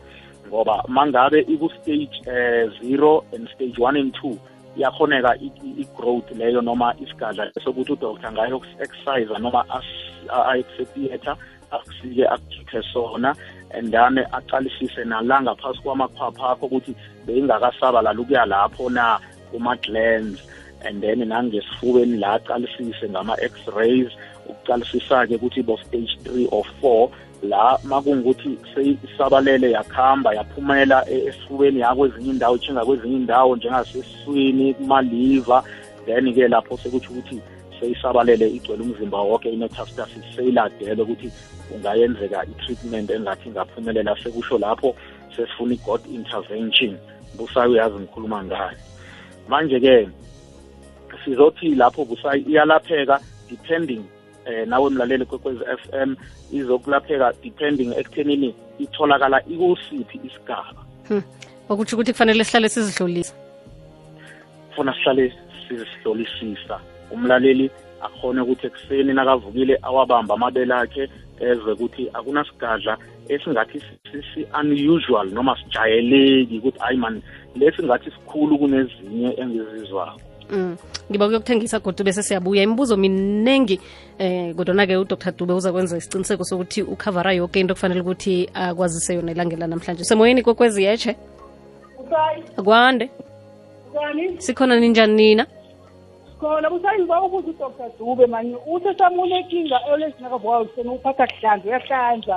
ngoba 0.50 0.82
mangabe 0.90 1.38
iku-stage 1.46 2.26
eh, 2.26 2.66
zero 2.82 3.22
and 3.30 3.46
stage 3.54 3.78
one 3.78 3.94
and 3.94 4.10
two 4.18 4.34
iyakhoneka 4.76 5.38
i-growth 5.80 6.28
leyo 6.38 6.60
noma 6.60 6.94
isigadla 7.00 7.46
sokuthi 7.64 7.92
udoktor 7.94 8.30
ngayo-exercise 8.34 9.30
noma 9.38 9.62
ayekusethiyetha 10.50 11.32
akusike 11.70 12.26
akukhiphe 12.34 12.82
sona 12.92 13.30
and 13.74 13.90
then 13.94 14.14
aqalisise 14.38 15.02
nala 15.10 15.36
ngaphasi 15.46 15.78
kwamakhwapha 15.82 16.44
akho 16.52 16.64
ukuthi 16.66 16.92
beyingakasaba 17.26 18.02
lalukuya 18.02 18.42
lapho 18.50 18.90
na 18.90 19.18
kuma-glans 19.50 20.38
and 20.86 21.02
then 21.02 21.18
nangesifubeni 21.30 22.18
la 22.22 22.38
aqalisise 22.38 23.04
ngama-x-rays 23.10 24.10
ukuqalisisa-ke 24.50 25.34
ukuthi 25.38 25.62
bo-stage 25.62 26.10
three 26.26 26.46
or 26.50 26.64
four 26.82 27.10
la 27.42 27.78
makungukuthi 27.84 28.58
seyisabalele 28.74 29.70
yakhamba 29.70 30.34
yaphumela 30.34 31.10
esifubeni 31.10 31.80
yakwezinye 31.80 32.30
indawo 32.30 32.56
ishinga 32.56 32.84
kwezinye 32.84 33.16
indawo 33.16 33.56
njengasesiswini 33.56 34.74
kumaliva 34.74 35.64
then-ke 36.06 36.48
lapho 36.48 36.76
sekutsho 36.82 37.10
ukuthi 37.12 37.40
seyisabalele 37.80 38.48
igcwele 38.50 38.82
umzimba 38.82 39.18
wonke 39.20 39.50
i-metastasis 39.50 40.24
seyiladele 40.36 41.02
ukuthi 41.02 41.32
ungayenzeka 41.74 42.44
i-treatment 42.44 43.10
engathi 43.10 43.48
ingaphumelela 43.48 44.16
sekusho 44.22 44.58
lapho 44.58 44.94
sesifuna 45.36 45.74
i-god 45.74 46.00
intervention 46.14 46.96
busayi 47.38 47.72
uyazi 47.72 47.96
ngikhuluma 47.98 48.44
ngayo 48.44 48.76
manje-ke 49.48 50.08
sizothi 51.24 51.74
lapho 51.74 52.04
busayi 52.04 52.42
iyalapheka 52.42 53.20
depending 53.50 54.02
eh 54.46 54.64
nawe 54.68 54.90
mlaleli 54.90 55.24
kwekwezi 55.26 55.60
f 55.66 55.82
m 55.94 56.16
izokulapheka 56.52 57.32
depending 57.42 57.92
ekuthenini 57.98 58.54
itholakala 58.78 59.38
ikusiphi 59.52 60.18
isigaba 60.24 60.80
hmm. 61.08 61.22
okutsho 61.68 61.96
ukuthi 61.96 62.12
kufanele 62.12 62.44
sihlale 62.44 62.68
sizidlulisa 62.68 63.34
funa 64.74 64.94
sihlale 64.94 65.32
sizihlolisisa 65.68 66.80
umlaleli 67.10 67.70
akhone 68.00 68.40
ukuthi 68.40 68.66
ekuseni 68.66 69.12
nakavukile 69.12 69.76
awabamba 69.82 70.34
amabele 70.34 70.74
akhe 70.74 71.04
ezwe 71.40 71.72
ukuthi 71.76 72.08
akunasigadla 72.16 72.92
esingathi 73.32 73.78
si-unusual 74.08 75.26
noma 75.36 75.52
sijayeleki 75.60 76.56
ukuthi 76.58 76.78
hayi 76.80 76.96
mani 76.96 77.20
lesingathi 77.60 78.10
sikhulu 78.10 78.58
kunezinye 78.58 79.28
engizizwako 79.40 80.20
mm. 80.52 80.76
ngiba 81.10 81.24
kuyokuthengisa 81.26 81.78
godu 81.78 82.04
bese 82.04 82.22
siyabuya 82.22 82.62
imibuzo 82.62 82.94
minengi 82.96 83.80
eh 84.18 84.52
kodwana-ke 84.54 84.94
udr 84.96 85.32
dube 85.38 85.52
uza 85.54 85.72
kwenza 85.72 85.96
isiqiniseko 85.96 86.42
sokuthi 86.44 86.80
ukhavara 86.82 87.32
yoke 87.40 87.60
into 87.60 87.74
kufanele 87.74 88.00
ukuthi 88.04 88.50
akwazise 88.54 89.10
yona 89.16 89.32
ilangela 89.32 89.66
namhlanje 89.66 90.04
semoyeni 90.04 90.42
kokwezi 90.42 90.80
yeshe 90.86 91.12
akwande 92.58 93.06
sikhona 94.38 94.74
ninjani 94.80 95.14
nina 95.16 95.44
khona 96.40 96.68
kusayiba 96.70 97.16
ukuthi 97.26 97.50
udr 97.64 97.88
dube 97.98 98.26
manye 98.26 98.56
usesamule 98.74 99.34
inkinga 99.40 99.78
olezinakavukayo 99.92 100.62
usena 100.68 100.90
uphatha 100.92 101.24
kuhlanza 101.32 101.66
uyahlanza 101.68 102.36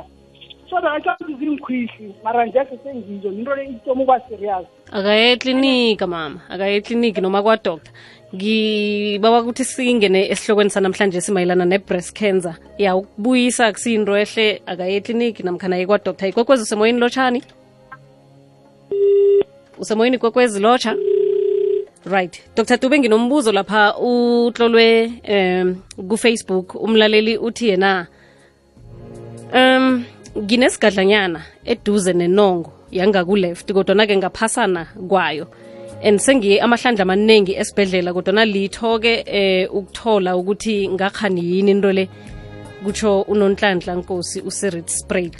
so 0.73 0.81
bekacaukuthi 0.81 1.33
zimkhwihli 1.39 2.13
mara 2.23 2.45
njese 2.45 2.77
sengiyo 2.83 3.31
into 3.33 3.55
le 3.55 3.63
itoma 3.65 4.01
ukuba 4.01 4.21
serious 4.29 4.65
akaye 4.91 5.31
eklinika 5.31 6.07
mama 6.07 6.41
akaye 6.49 6.77
ekliniki 6.77 7.21
noma 7.21 7.43
kwadoktor 7.43 7.93
ngibaba 8.35 9.41
ukuthi 9.41 9.63
singene 9.65 10.27
esihlokweni 10.31 10.69
sanamhlanje 10.69 11.21
simayelana 11.21 11.65
ne-breast 11.65 12.13
cancer 12.19 12.55
ya 12.77 12.95
ukubuyisa 12.95 13.65
akusiyinto 13.67 14.17
ehle 14.17 14.61
akaye 14.65 14.95
ekliniki 14.97 15.43
namkhana 15.43 15.77
ye 15.77 15.85
kwadoktor 15.87 16.29
ikwekwezi 16.29 16.63
usemoyeni 16.63 16.99
lotshani 16.99 17.43
usemoyeni 19.79 20.15
ikwekwezi 20.17 20.59
lotsha 20.59 20.95
right 22.05 22.41
dr 22.55 22.77
dube 22.81 22.99
nginombuzo 22.99 23.51
lapha 23.51 23.97
utlolwe 23.97 25.11
um 25.29 25.75
kufacebook 26.09 26.75
umlaleli 26.75 27.37
uthi 27.37 27.67
yena 27.69 28.07
um 29.55 30.03
nginesigadlanyana 30.37 31.41
eduze 31.71 32.13
nenongo 32.13 32.71
yangakuleft 32.91 33.69
kodwana-ke 33.73 34.15
ngaphasana 34.17 34.81
kwayo 35.09 35.45
and 36.01 36.17
sengiye 36.19 36.57
amahlandla 36.61 37.05
amaningi 37.05 37.53
esibhedlela 37.61 38.13
kodwana 38.13 38.43
litho-ke 38.45 39.13
eh 39.27 39.69
ukuthola 39.69 40.33
ukuthi 40.37 40.89
ngakhani 40.89 41.41
yini 41.51 41.71
into 41.71 41.91
le 41.93 42.05
kutsho 42.83 43.21
unonhlanhla 43.29 43.93
nkosi 44.01 44.41
userit 44.41 44.87
spraid 44.89 45.37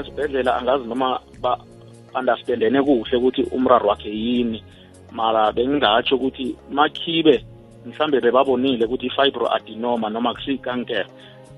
esibhedlela 0.00 0.50
angazi 0.58 0.84
noma 0.90 1.20
ba-understandene 1.42 2.82
kuhle 2.82 3.16
ukuthi 3.16 3.42
umraro 3.54 3.86
wakhe 3.88 4.10
yini 4.10 4.62
mara 5.10 5.52
bengingatsho 5.52 6.14
ukuthi 6.18 6.56
makhibe 6.70 7.44
mhlambe 7.86 8.20
bebabonile 8.20 8.84
ukuthi 8.84 9.06
i-fibroadenoma 9.06 10.08
noma 10.10 10.34
kusiyikankere 10.34 11.04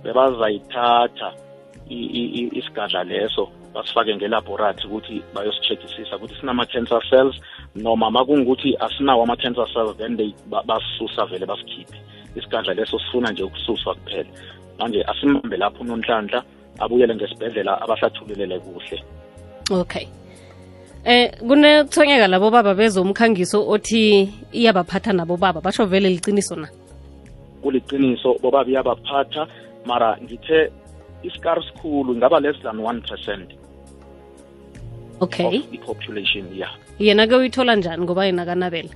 bebazayithatha 0.04 1.28
isigadla 2.52 3.02
leso 3.04 3.48
basifake 3.74 4.14
ngelaboratory 4.16 4.86
ukuthi 4.88 5.16
bayosicheckisisa 5.34 6.16
ukuthi 6.16 6.34
sinama-cancer 6.40 7.02
cells 7.10 7.36
noma 7.74 8.10
makungukuthi 8.10 8.76
asinawo 8.76 9.22
ama-cancer 9.22 9.66
cells 9.74 9.96
then 9.96 10.16
they 10.16 10.34
basisusa 10.66 11.26
vele 11.26 11.46
basikhiphe 11.46 11.98
isigadla 12.36 12.74
leso 12.74 12.98
sifuna 12.98 13.30
nje 13.32 13.42
ukususwa 13.42 13.94
kuphela 13.94 14.30
manje 14.78 15.02
asimambe 15.04 15.56
lapho 15.56 15.82
unonhlanhla 15.84 16.44
abuyele 16.78 17.14
ngesibhedlela 17.14 17.80
abahlathululele 17.82 18.58
kuhle 18.58 19.04
okay 19.70 20.06
Eh 21.04 21.30
kunethonyeka 21.42 22.28
labo 22.30 22.48
baba 22.50 22.74
bezomkhangiso 22.78 23.66
othi 23.68 24.22
iyabaphatha 24.54 25.10
nabo 25.12 25.34
baba 25.36 25.58
basho 25.60 25.82
vele 25.90 26.08
liqiniso 26.14 26.54
na 26.56 26.68
kuliqiniso 27.60 28.38
bobaba 28.40 28.70
iyabaphatha 28.70 29.46
mara 29.84 30.14
ngithe 30.22 30.70
isikari 31.26 31.62
sikhulu 31.66 32.14
ngaba 32.16 32.38
less 32.40 32.54
than 32.62 32.78
1 32.78 33.00
percent 33.02 33.50
okay 35.20 35.58
of 35.58 35.74
population 35.86 36.46
ya 36.54 36.54
yeah. 36.54 36.72
yena 37.02 37.26
ke 37.26 37.34
uyithola 37.34 37.74
njani 37.76 38.02
ngoba 38.06 38.26
yena 38.30 38.46
kanabele 38.46 38.90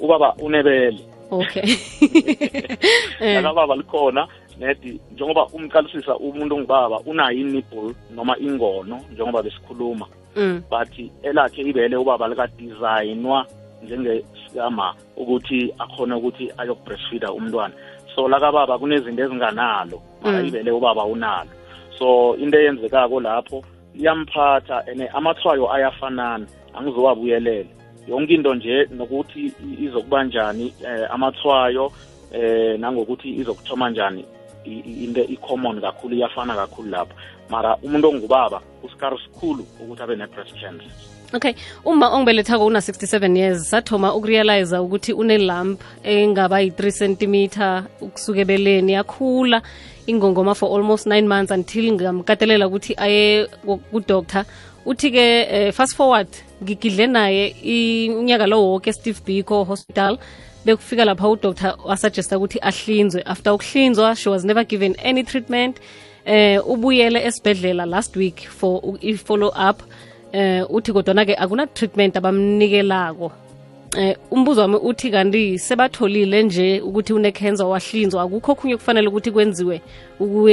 ubaba 0.00 0.32
unebele 0.40 1.00
okay 1.30 1.64
eh. 3.20 3.36
akababa 3.38 3.76
likhona 3.76 4.28
nedi 4.58 4.96
njengoba 5.12 5.44
umqalisisa 5.46 6.16
umuntu 6.16 6.54
ongubaba 6.56 7.00
unayo 7.04 7.36
inibble 7.38 7.92
noma 8.16 8.36
ingono 8.40 9.00
njengoba 9.12 9.42
besikhuluma 9.44 10.06
Mm. 10.36 10.62
but 10.70 10.88
elakhe 11.22 11.62
ibele 11.62 11.96
ubaba 11.96 12.28
likadesignwa 12.28 13.46
njengesigama 13.82 14.94
ukuthi 15.16 15.72
akhona 15.78 16.16
ukuthi 16.16 16.50
ayokubreastfeeder 16.58 17.30
umntwana 17.30 17.74
so 18.14 18.28
lakababa 18.28 18.78
kunezinto 18.78 19.22
ezinganalo 19.22 20.02
mara 20.22 20.42
mm. 20.42 20.48
ibele 20.48 20.70
ubaba 20.70 21.04
unalo 21.04 21.50
so 21.98 22.34
into 22.34 22.58
eyenzekako 22.58 23.20
lapho 23.20 23.62
iyamphatha 23.94 24.82
and 24.90 25.06
amathwayo 25.14 25.70
ayafanana 25.72 26.46
angizowabuyelele 26.76 27.70
yonke 28.08 28.34
into 28.34 28.54
nje 28.54 28.88
nokuthi 28.90 29.52
izokuba 29.86 30.24
njani 30.24 30.74
eh, 30.86 31.06
amathwayo 31.12 31.92
eh 32.32 32.76
nangokuthi 32.80 33.30
izokuthoma 33.38 33.90
njani 33.90 34.24
into 34.64 35.20
i-common 35.22 35.80
kakhulu 35.80 36.16
iyafana 36.16 36.54
kakhulu 36.56 36.90
lapho 36.90 37.14
mara 37.48 37.76
umuntu 37.82 38.08
ongubaba 38.08 38.60
usikari 38.82 39.18
sikhulu 39.24 39.66
ukuthi 39.80 40.02
abe 40.02 40.14
ne-breast 40.16 40.52
cancer 40.60 40.92
okay 41.32 41.54
uma 41.84 42.08
ongibelethako 42.10 42.66
una-67 42.66 43.36
years 43.36 43.70
sathoma 43.70 44.12
ukurealize 44.16 44.76
ukuthi 44.78 45.12
une-lump 45.12 45.80
engaba 46.04 46.60
yi-3 46.60 46.90
cm 47.00 47.34
ukusuka 48.04 48.44
beleni 48.44 48.92
yakhula 48.92 49.62
ingongoma 50.06 50.54
for 50.54 50.70
almost 50.78 51.06
9 51.06 51.26
months 51.28 51.50
until 51.50 51.84
ngamkatelela 51.92 52.66
ukuthi 52.68 52.94
aye 52.98 53.46
kudoctor 53.90 54.44
uthi-ke 54.86 55.24
eh, 55.48 55.72
fast 55.72 55.96
forward 55.96 56.28
ngigidle 56.62 57.06
naye 57.06 57.54
unyaka 58.12 58.46
lo 58.46 58.64
woke 58.72 58.92
steve 58.92 59.20
biko 59.26 59.64
hospital 59.66 60.18
bekufika 60.64 61.04
lapha 61.04 61.28
udoctor 61.28 61.76
wasuggesta 61.84 62.36
ukuthi 62.38 62.58
ahlinzwe 62.62 63.22
after 63.24 63.52
ukuhlinzwa 63.52 64.16
she 64.16 64.30
was 64.30 64.44
never 64.44 64.64
given 64.64 64.96
any 65.02 65.22
treatment 65.24 65.76
eh 66.26 66.60
ubuyele 66.68 67.26
esibhedlela 67.26 67.86
last 67.86 68.16
week 68.16 68.48
for 68.48 68.82
i-follow 69.00 69.48
up 69.68 69.82
eh 70.32 70.64
uthi 70.70 70.92
kodwana-ke 70.92 71.34
akuna-treatment 71.36 72.16
abamnikelako 72.16 73.32
eh 73.98 74.16
umbuzo 74.30 74.60
wami 74.60 74.76
uthi 74.76 75.10
kanti 75.10 75.58
sebatholile 75.58 76.42
nje 76.42 76.80
ukuthi 76.80 77.12
unecancer 77.12 77.66
wahlinzwa 77.66 78.22
akukho 78.22 78.52
okhunye 78.52 78.74
okufanele 78.74 79.08
ukuthi 79.08 79.30
kwenziwe 79.30 79.80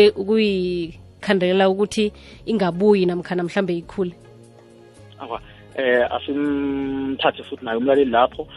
ukuyikhandelela 0.10 1.70
ukuthi 1.70 2.14
ingabuyi 2.46 3.06
namkhana 3.06 3.44
mhlambe 3.44 3.78
ikhule 3.78 4.12
awa 5.20 5.42
eh 5.76 6.12
asimthathe 6.14 7.44
futhi 7.44 7.66
naye 7.66 7.78
umlaleli 7.78 8.12
lapho 8.12 8.48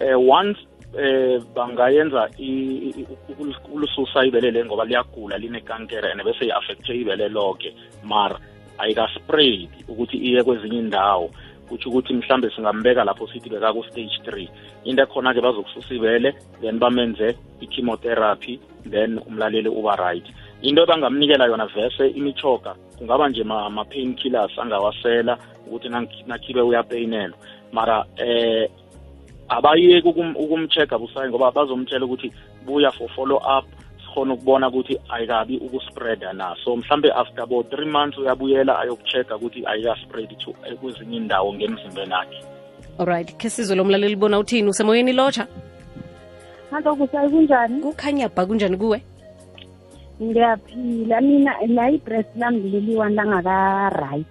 eh 0.00 0.20
once 0.30 0.60
eh 0.96 1.40
bangayenza 1.54 2.30
ulususa 3.72 4.24
ibelele 4.24 4.64
ngoba 4.64 4.84
liyagula 4.84 5.36
linekankere 5.38 6.12
and 6.12 6.22
bese 6.24 6.46
i-affecthe 6.48 6.92
ibele 6.96 7.28
lonke 7.28 7.74
mara 8.04 8.38
ayikasprayedi 8.78 9.84
ukuthi 9.88 10.16
iye 10.16 10.42
kwezinye 10.42 10.78
indawo 10.78 11.30
kutsho 11.68 11.90
ukuthi 11.90 12.14
mhlambe 12.14 12.48
singambeka 12.56 13.04
lapho 13.04 13.28
sithi 13.28 13.50
beka 13.52 13.72
ku-stage 13.76 14.16
three 14.24 14.48
into 14.88 15.02
ekhona-ke 15.04 15.42
bazokususa 15.44 15.92
ibele 15.94 16.32
then 16.64 16.78
bamenze 16.80 17.36
i-chemotherapy 17.60 18.56
then 18.88 19.18
umlaleli 19.28 19.68
uba 19.68 19.92
right 19.96 20.24
into 20.64 20.82
ebangamnikela 20.88 21.50
yona 21.52 21.66
vese 21.68 22.08
imichoga 22.16 22.72
kungaba 22.96 23.28
nje 23.28 23.44
ma-pain 23.44 24.14
killers 24.16 24.56
angawasela 24.58 25.36
ukuthi 25.68 25.90
nakhibe 26.26 26.60
uyapeyinelwa 26.64 27.36
mara 27.76 28.06
eh 28.16 28.70
abayeki 29.48 30.08
ukumcheck-a 30.38 30.96
busayi 31.00 31.28
ngoba 31.32 31.50
bazomtshela 31.52 32.04
ukuthi 32.04 32.28
buya 32.66 32.92
for 32.92 33.08
follow 33.16 33.38
up 33.40 33.64
sikhona 34.04 34.34
ukubona 34.36 34.68
ukuthi 34.68 34.94
ayikabi 35.08 35.58
ukuspreada 35.58 36.32
na 36.36 36.54
so 36.64 36.76
mhlambe 36.76 37.08
after 37.10 37.42
about 37.42 37.70
three 37.72 37.88
months 37.88 38.18
uyabuyela 38.18 38.78
ayokucheck-a 38.78 39.36
ukuthi 39.36 39.62
ayikaspreadi 39.66 40.34
to 40.36 40.52
kwezinye 40.52 41.16
indawo 41.16 41.52
ngemzimbeni 41.54 42.12
akhe 42.12 42.38
alright 43.00 43.34
khe 43.40 43.48
sizwe 43.50 43.76
lo 43.76 43.84
mlaleli 43.84 44.16
bona 44.16 44.38
uthini 44.38 44.68
usemoyeni 44.68 45.12
lotsha 45.12 45.46
hallo 46.70 46.96
busayi 46.96 47.30
kunjani 47.30 47.80
kukhanya 47.80 48.28
bha 48.28 48.44
kunjani 48.46 48.76
kuwe 48.76 49.00
ngiyaphila 50.22 51.20
mina 51.20 51.52
la 51.66 51.88
i-breast 51.90 52.36
lami 52.36 52.60
leliwani 52.70 53.14
langaka-right 53.16 54.26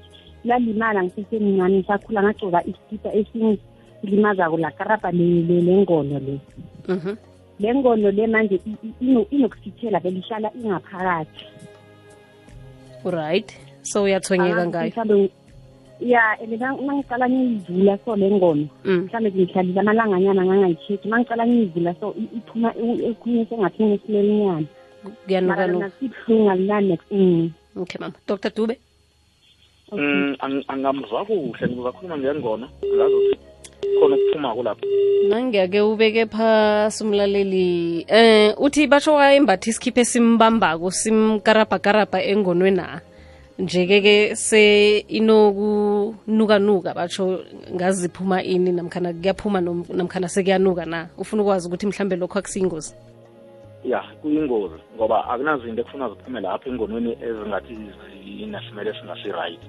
lalimala 0.45 1.03
ngisesemncane 1.03 1.75
ngisakhula 1.79 2.19
ngagcoka 2.23 2.59
isikipa 2.67 3.09
esinye 3.17 3.57
limazako 4.03 4.57
lakarabha 4.57 5.11
lengono 5.11 6.19
le 6.19 6.39
le 7.59 7.73
ngono 7.75 8.09
le 8.11 8.25
mhm. 8.27 8.31
manje 8.31 8.59
inokusithela 9.31 9.99
vele 9.99 10.19
ihlala 10.19 10.51
ingaphakathi 10.55 11.45
right 13.05 13.53
so 13.81 14.03
uyathonyeka 14.03 14.61
ah, 14.61 14.67
ngayo 14.67 14.89
mhlawumbe 14.89 15.31
ya 15.99 16.31
and 16.39 16.61
mangicala 16.85 17.25
ngiyivula 17.29 17.97
so 18.05 18.15
le 18.15 18.29
ngono 18.31 18.67
mm. 18.85 18.97
mhlawumbe 18.97 19.31
ngihlalile 19.33 19.79
amalanganyana 19.81 20.43
uma 20.43 20.75
mangicala 21.09 21.43
ngiyivula 21.47 21.91
so 21.99 22.13
iphuma 22.37 22.69
e, 22.77 22.85
ekhunye 23.09 23.45
sengathi 23.49 23.83
ngesilelinyana 23.85 24.67
kuyanukanasibuhlungu 25.25 26.51
alinani 26.51 26.97
mm. 27.11 27.51
okay 27.81 27.97
mama 27.99 28.13
dr 28.27 28.49
dube 28.53 28.77
um 29.91 29.99
mm, 29.99 30.63
angamva 30.67 31.23
kuhle 31.25 31.65
ngizakhuluma 31.71 32.17
ngengona 32.19 32.67
ngazothi 32.95 33.35
khona 33.99 34.15
ukuphumako 34.15 34.61
lapho 34.63 34.83
nangiyake 35.29 35.79
ubeke 35.81 36.25
phasi 36.27 37.03
umlaleli 37.03 38.03
eh 38.09 38.51
uthi 38.59 38.83
basho 38.91 39.13
wayembathi 39.15 39.69
isikhiphe 39.71 40.03
simbambako 40.05 40.91
simkarabhakarabha 40.91 42.19
engonwe 42.21 42.71
na 42.71 42.99
njeke 43.59 44.01
ke 44.03 44.17
se 44.35 45.05
inokunukanuka 45.07 46.91
batsho 46.93 47.39
ngaziphuma 47.71 48.43
ini 48.43 48.71
namkhana 48.75 49.13
kuyaphuma 49.15 49.61
namkhana 49.63 50.27
sekuyanuka 50.27 50.83
na 50.85 51.07
ufuna 51.17 51.43
ukwazi 51.43 51.67
ukuthi 51.71 51.87
mhlambe 51.87 52.15
lokho 52.19 52.39
akusiyingozi 52.39 52.91
ya 53.87 54.03
kuyingozi 54.21 54.75
ngoba 54.99 55.29
akunazinto 55.31 55.79
ekufuna 55.81 56.09
ziphume 56.11 56.39
lapho 56.43 56.67
engonweni 56.69 57.15
ezingathi 57.23 57.71
yini 58.27 58.55
esimele 58.57 58.93
singasi-right 58.93 59.59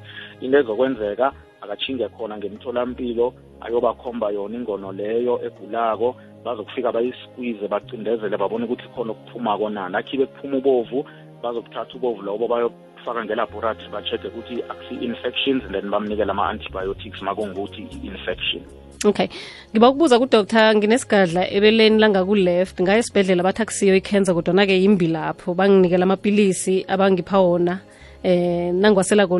into 0.41 0.59
ezokwenzeka 0.59 1.33
akatshinge 1.63 2.09
khona 2.11 2.35
ngemtholampilo 2.39 3.33
ayobakhomba 3.61 4.31
yona 4.33 4.57
ingono 4.57 4.93
leyo 4.93 5.41
egulako 5.47 6.17
bazokufika 6.45 6.93
bayisikwize 6.93 7.69
bacindezele 7.69 8.37
babone 8.39 8.65
ukuthi 8.65 8.89
khona 8.95 9.11
okuphuma 9.13 9.59
konani 9.59 9.97
akhibe 9.97 10.27
kuphuma 10.27 10.57
ubovu 10.57 11.05
bazokuthatha 11.43 11.95
ubovu 11.99 12.23
lobo 12.23 12.47
bayofaka 12.49 13.25
ngelaboratory 13.25 13.91
ba-check-e 13.93 14.29
ukuthi 14.29 14.63
akusi-infections 14.71 15.63
then 15.73 15.87
bamnikele 15.91 16.31
ama-antibiotics 16.31 17.19
kungukuthi 17.23 17.83
i-infection 18.05 18.63
okay 19.05 19.27
ngiba 19.73 19.89
ukubuza 19.91 20.19
kudoktar 20.19 20.77
nginesigadla 20.77 21.51
ebeleni 21.51 21.99
langakuleft 21.99 22.83
ngaye 22.83 22.99
esibhedlela 23.03 23.43
bathi 23.43 23.63
akusiyo 23.63 23.97
ikhenza 23.97 24.35
kodwana-ke 24.35 24.75
yimbi 24.79 25.07
lapho 25.09 25.55
banginikela 25.55 26.03
amapilisi 26.07 26.85
abangipha 26.89 27.39
wona 27.39 27.75
eh 28.23 28.73
nangwaselako 28.75 29.39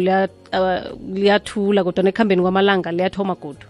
liyathula 1.13 1.81
uh, 1.81 1.85
kodwa 1.87 2.05
nekuhambeni 2.05 2.43
kwamalanga 2.43 2.93
liyathoma 2.93 3.35
godu 3.35 3.67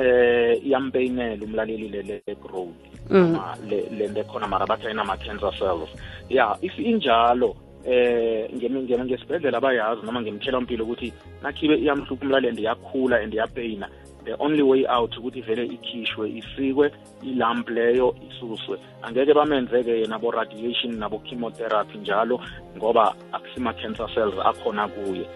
eh 0.00 0.60
iyampeyinela 0.66 1.42
umlaleli 1.46 1.88
le-growth 1.94 2.76
ekhona 2.84 3.40
mm. 3.48 3.54
le, 3.70 3.76
le, 3.76 3.82
le, 3.82 3.96
le, 3.96 3.96
le, 3.98 4.06
le, 4.08 4.14
le 4.14 4.22
khona 4.24 4.46
mara 4.46 4.66
bathi 4.66 4.86
ayinama-cancer 4.86 5.52
cells 5.58 5.90
ya 6.28 6.56
if 6.60 6.74
injalo 6.78 7.56
eh 7.84 8.46
ngesibhedlela 8.50 9.58
bayazi 9.60 10.06
noma 10.06 10.22
ngemthelampilo 10.22 10.84
ukuthi 10.86 11.10
nakhibe 11.42 11.74
iyamhlukumula 11.82 12.40
le 12.40 12.52
iyakhula 12.54 13.18
and 13.20 13.34
iyapeyina 13.34 13.88
the 14.24 14.36
only 14.38 14.62
way 14.62 14.86
out 14.86 15.10
ukuthi 15.18 15.40
vele 15.42 15.66
ikhishwe 15.66 16.30
isikwe 16.30 16.90
ilamp 17.26 17.68
leyo 17.68 18.14
isuswe 18.30 18.78
angeke 19.02 19.34
bamenzeke 19.34 20.00
yena 20.00 20.18
bo-radiation 20.18 20.94
nabo-chemotherapy 20.94 21.98
njalo 21.98 22.40
ngoba 22.76 23.14
akusima-cancer 23.32 24.06
cells 24.14 24.34
akhona 24.46 24.88
kuye 24.88 25.26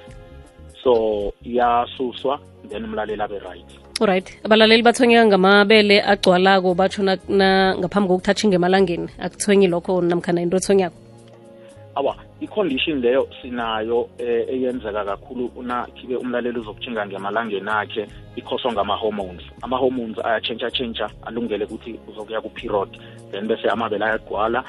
so 0.85 1.33
iyasuswa 1.43 2.39
then 2.69 2.85
umlaleli 2.85 3.23
abe 3.23 3.39
right 3.43 3.67
olright 4.01 4.31
abalaleli 4.45 4.83
bathonyeka 4.83 5.27
ngamabele 5.35 5.99
agcwalako 6.01 6.75
bathona 6.79 7.19
ngaphambi 7.77 8.09
kokuthatha 8.09 8.47
ingemalangeni 8.47 9.11
akuthonyi 9.19 9.67
lokho 9.67 9.99
namkhana 10.03 10.43
into 10.47 10.57
othonyako 10.57 10.95
awa 11.99 12.26
i-condition 12.40 13.01
leyo 13.01 13.29
sinayo 13.42 14.09
eh, 14.18 14.49
eyenzeka 14.49 15.05
kakhulu 15.05 15.51
nakhibe 15.62 16.16
umlaleli 16.16 16.59
uzokutshinga 16.59 17.07
ngemalangeni 17.07 17.70
akhe 17.70 18.07
ikhoswa 18.37 18.72
ngama-hormones 18.72 19.42
ama-hormones 19.62 20.18
ayatshentshatshentsha 20.25 21.11
alungele 21.27 21.64
ukuthi 21.64 21.94
uzokuya 22.09 22.40
ku-period 22.40 22.99
then 23.31 23.46
bese 23.49 23.68
amabele 23.68 24.05
ayagwala 24.05 24.64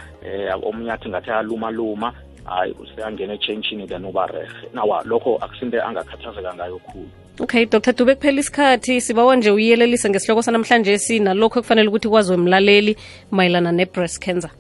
um 0.56 0.64
omunye 0.64 0.92
athi 0.92 1.10
ngathi 1.10 1.32
ayalumaluma 1.32 2.14
hayi 2.46 2.76
useyangena 2.80 3.34
etshentshini 3.34 3.88
then 3.88 4.06
ubarehe 4.06 4.48
nawa 4.74 5.04
lokho 5.06 5.36
akusinto 5.36 5.84
angakhathazeka 5.84 6.56
ngayo 6.56 6.80
khulu 6.80 7.10
okay 7.40 7.66
dr 7.66 7.94
dube 7.94 8.16
kuphela 8.16 8.40
isikhathi 8.40 9.02
sibawa 9.02 9.36
nje 9.36 9.52
uyiyelelise 9.52 10.10
ngesihloko 10.10 10.42
sanamhlanje 10.42 10.92
esinalokho 10.94 11.60
ekufanele 11.60 11.88
ukuthi 11.90 12.10
kwaziwe 12.10 12.38
mlaleli 12.38 12.96
mayelana 13.32 13.72
ne-breast 13.72 14.24
cancer 14.26 14.52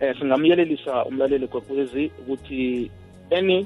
eh 0.00 0.14
singamyelelisa 0.18 1.04
umlaleli 1.06 1.46
gwekwezi 1.46 2.10
ukuthi 2.20 2.90
any 3.30 3.64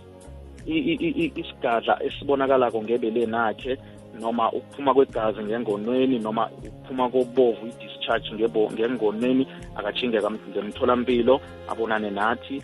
isigadla 1.36 1.96
esibonakalako 2.04 2.78
ngebeleni 2.84 3.36
akhe 3.36 3.72
noma 4.20 4.52
ukuphuma 4.52 4.92
kwegazi 4.94 5.40
ngengonweni 5.46 6.18
noma 6.20 6.44
ukuphuma 6.66 7.06
kobovu 7.08 7.64
i-discharge 7.70 8.28
ngengonweni 8.36 9.42
akatshinge 9.78 10.18
ngemtholampilo 10.52 11.34
abonane 11.72 12.10
nathi 12.12 12.56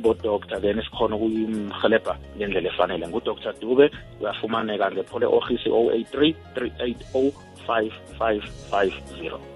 bodoktar 0.00 0.60
then 0.62 0.80
sikhona 0.84 1.16
ukuyimhelebha 1.16 2.14
ngendlela 2.36 2.68
efanele 2.72 3.04
ngudr 3.08 3.34
dube 3.60 3.86
uyafumaneka 4.20 4.86
ngephole 4.92 5.26
office 5.26 5.68
083 5.68 6.34
380 6.54 7.32
5550 7.68 9.51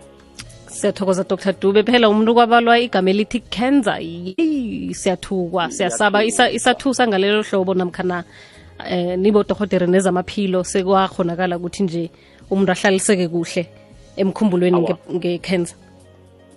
siyathokoza 0.76 1.24
dr 1.28 1.52
dube 1.60 1.82
phela 1.82 2.08
umuntu 2.12 2.30
kwabalwa 2.36 2.74
igama 2.86 3.10
elithi 3.12 3.40
cancer 3.54 4.00
siyathukwa 5.00 5.64
siyasaba 5.76 6.18
isathusa 6.58 7.02
ngalelo 7.08 7.40
hlobo 7.48 7.72
namkhana 7.78 8.18
eh 8.90 9.16
nibodohotere 9.22 9.86
nezamaphilo 9.86 10.60
sekwakhonakala 10.72 11.56
ukuthi 11.56 11.82
nje 11.84 12.04
umuntu 12.50 12.70
ahlaliseke 12.72 13.26
kuhle 13.32 13.62
emkhumbulweni 14.20 14.78
nge 15.16 15.32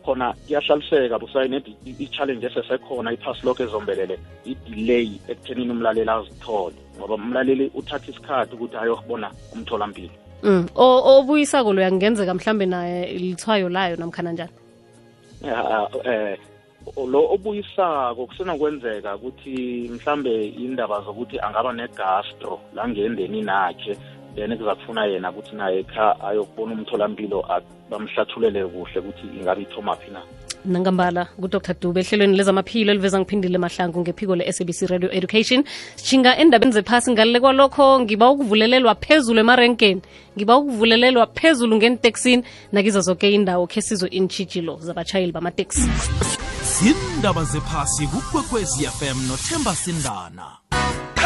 khona 0.04 0.28
iyahlaliseka 0.50 1.16
busayi 1.20 1.64
i-challenge 2.04 2.46
esesekhona 2.50 3.10
iphasi 3.16 3.42
lokho 3.48 3.62
ezombelele 3.66 4.16
i-delay 4.52 5.08
ekuthenini 5.32 5.72
umlaleli 5.76 6.12
azithole 6.18 6.76
ngoba 6.98 7.14
umlaleli 7.20 7.66
uthatha 7.80 8.08
isikhathi 8.12 8.52
ukuthi 8.56 8.76
ayobona 8.84 9.28
umtholampilo 9.54 10.12
Mm. 10.44 10.68
Obuyisako 10.76 11.74
lo 11.74 11.82
yangenzeka 11.82 12.34
mhlambe 12.34 12.66
naye 12.66 13.14
lithwayo 13.18 13.70
layo 13.70 13.96
namkhana 13.96 14.32
njani? 14.32 14.52
Eh, 15.44 15.88
eh 16.06 16.38
lo 16.98 17.20
obuyisako 17.34 18.26
kusena 18.28 18.56
kwenzeka 18.58 19.16
ukuthi 19.16 19.90
mhlambe 19.94 20.46
indaba 20.46 21.02
zokuthi 21.02 21.40
angaba 21.40 21.74
negastro 21.74 22.60
la 22.76 22.88
ngendeni 22.88 23.42
nakhe 23.42 23.98
then 24.36 24.58
kuza 24.58 24.76
kufuna 24.76 25.06
yena 25.06 25.30
ukuthi 25.30 25.56
naye 25.56 25.84
kha 25.84 26.16
ayokubona 26.28 26.74
umtholampilo 26.74 27.44
bamhlathulele 27.90 28.64
kuhle 28.66 29.00
ukuthi 29.00 29.26
ingabe 29.36 29.62
ithoma 29.62 29.96
phi 30.00 30.12
na 30.12 30.22
nangambala 30.66 31.24
ngudr 31.40 31.60
dube 31.82 32.00
ehlelweni 32.04 32.36
lezamaphilo 32.38 32.92
eliveza 32.92 33.20
ngiphindile 33.20 33.58
mahlangu 33.66 34.00
ngephiko 34.04 34.34
le-sabc 34.40 34.80
radio 34.94 35.10
education 35.18 35.62
sishinga 35.96 36.32
endabeni 36.42 36.72
zephasi 36.76 37.12
ngale 37.12 37.40
kwalokho 37.44 37.86
ngiba 38.04 38.26
ukuvulelelwa 38.34 38.94
phezulu 39.04 39.40
emarenkeni 39.44 40.02
ngiba 40.36 40.54
ukuvulelelwa 40.58 41.26
phezulu 41.38 41.74
ngeniteksini 41.78 42.44
nakiza 42.72 43.00
zonke 43.02 43.32
indawo 43.34 43.68
khe 43.72 43.82
sizwe 43.88 44.08
intshitshilo 44.10 44.74
zabatshayeli 44.86 45.32
bamateksi 45.32 45.84
zindaba 46.76 47.44
zephasi 47.44 48.04
kukwekwezi 48.12 48.84
fm 48.98 49.18
nothemba 49.30 49.76
sindana 49.76 51.19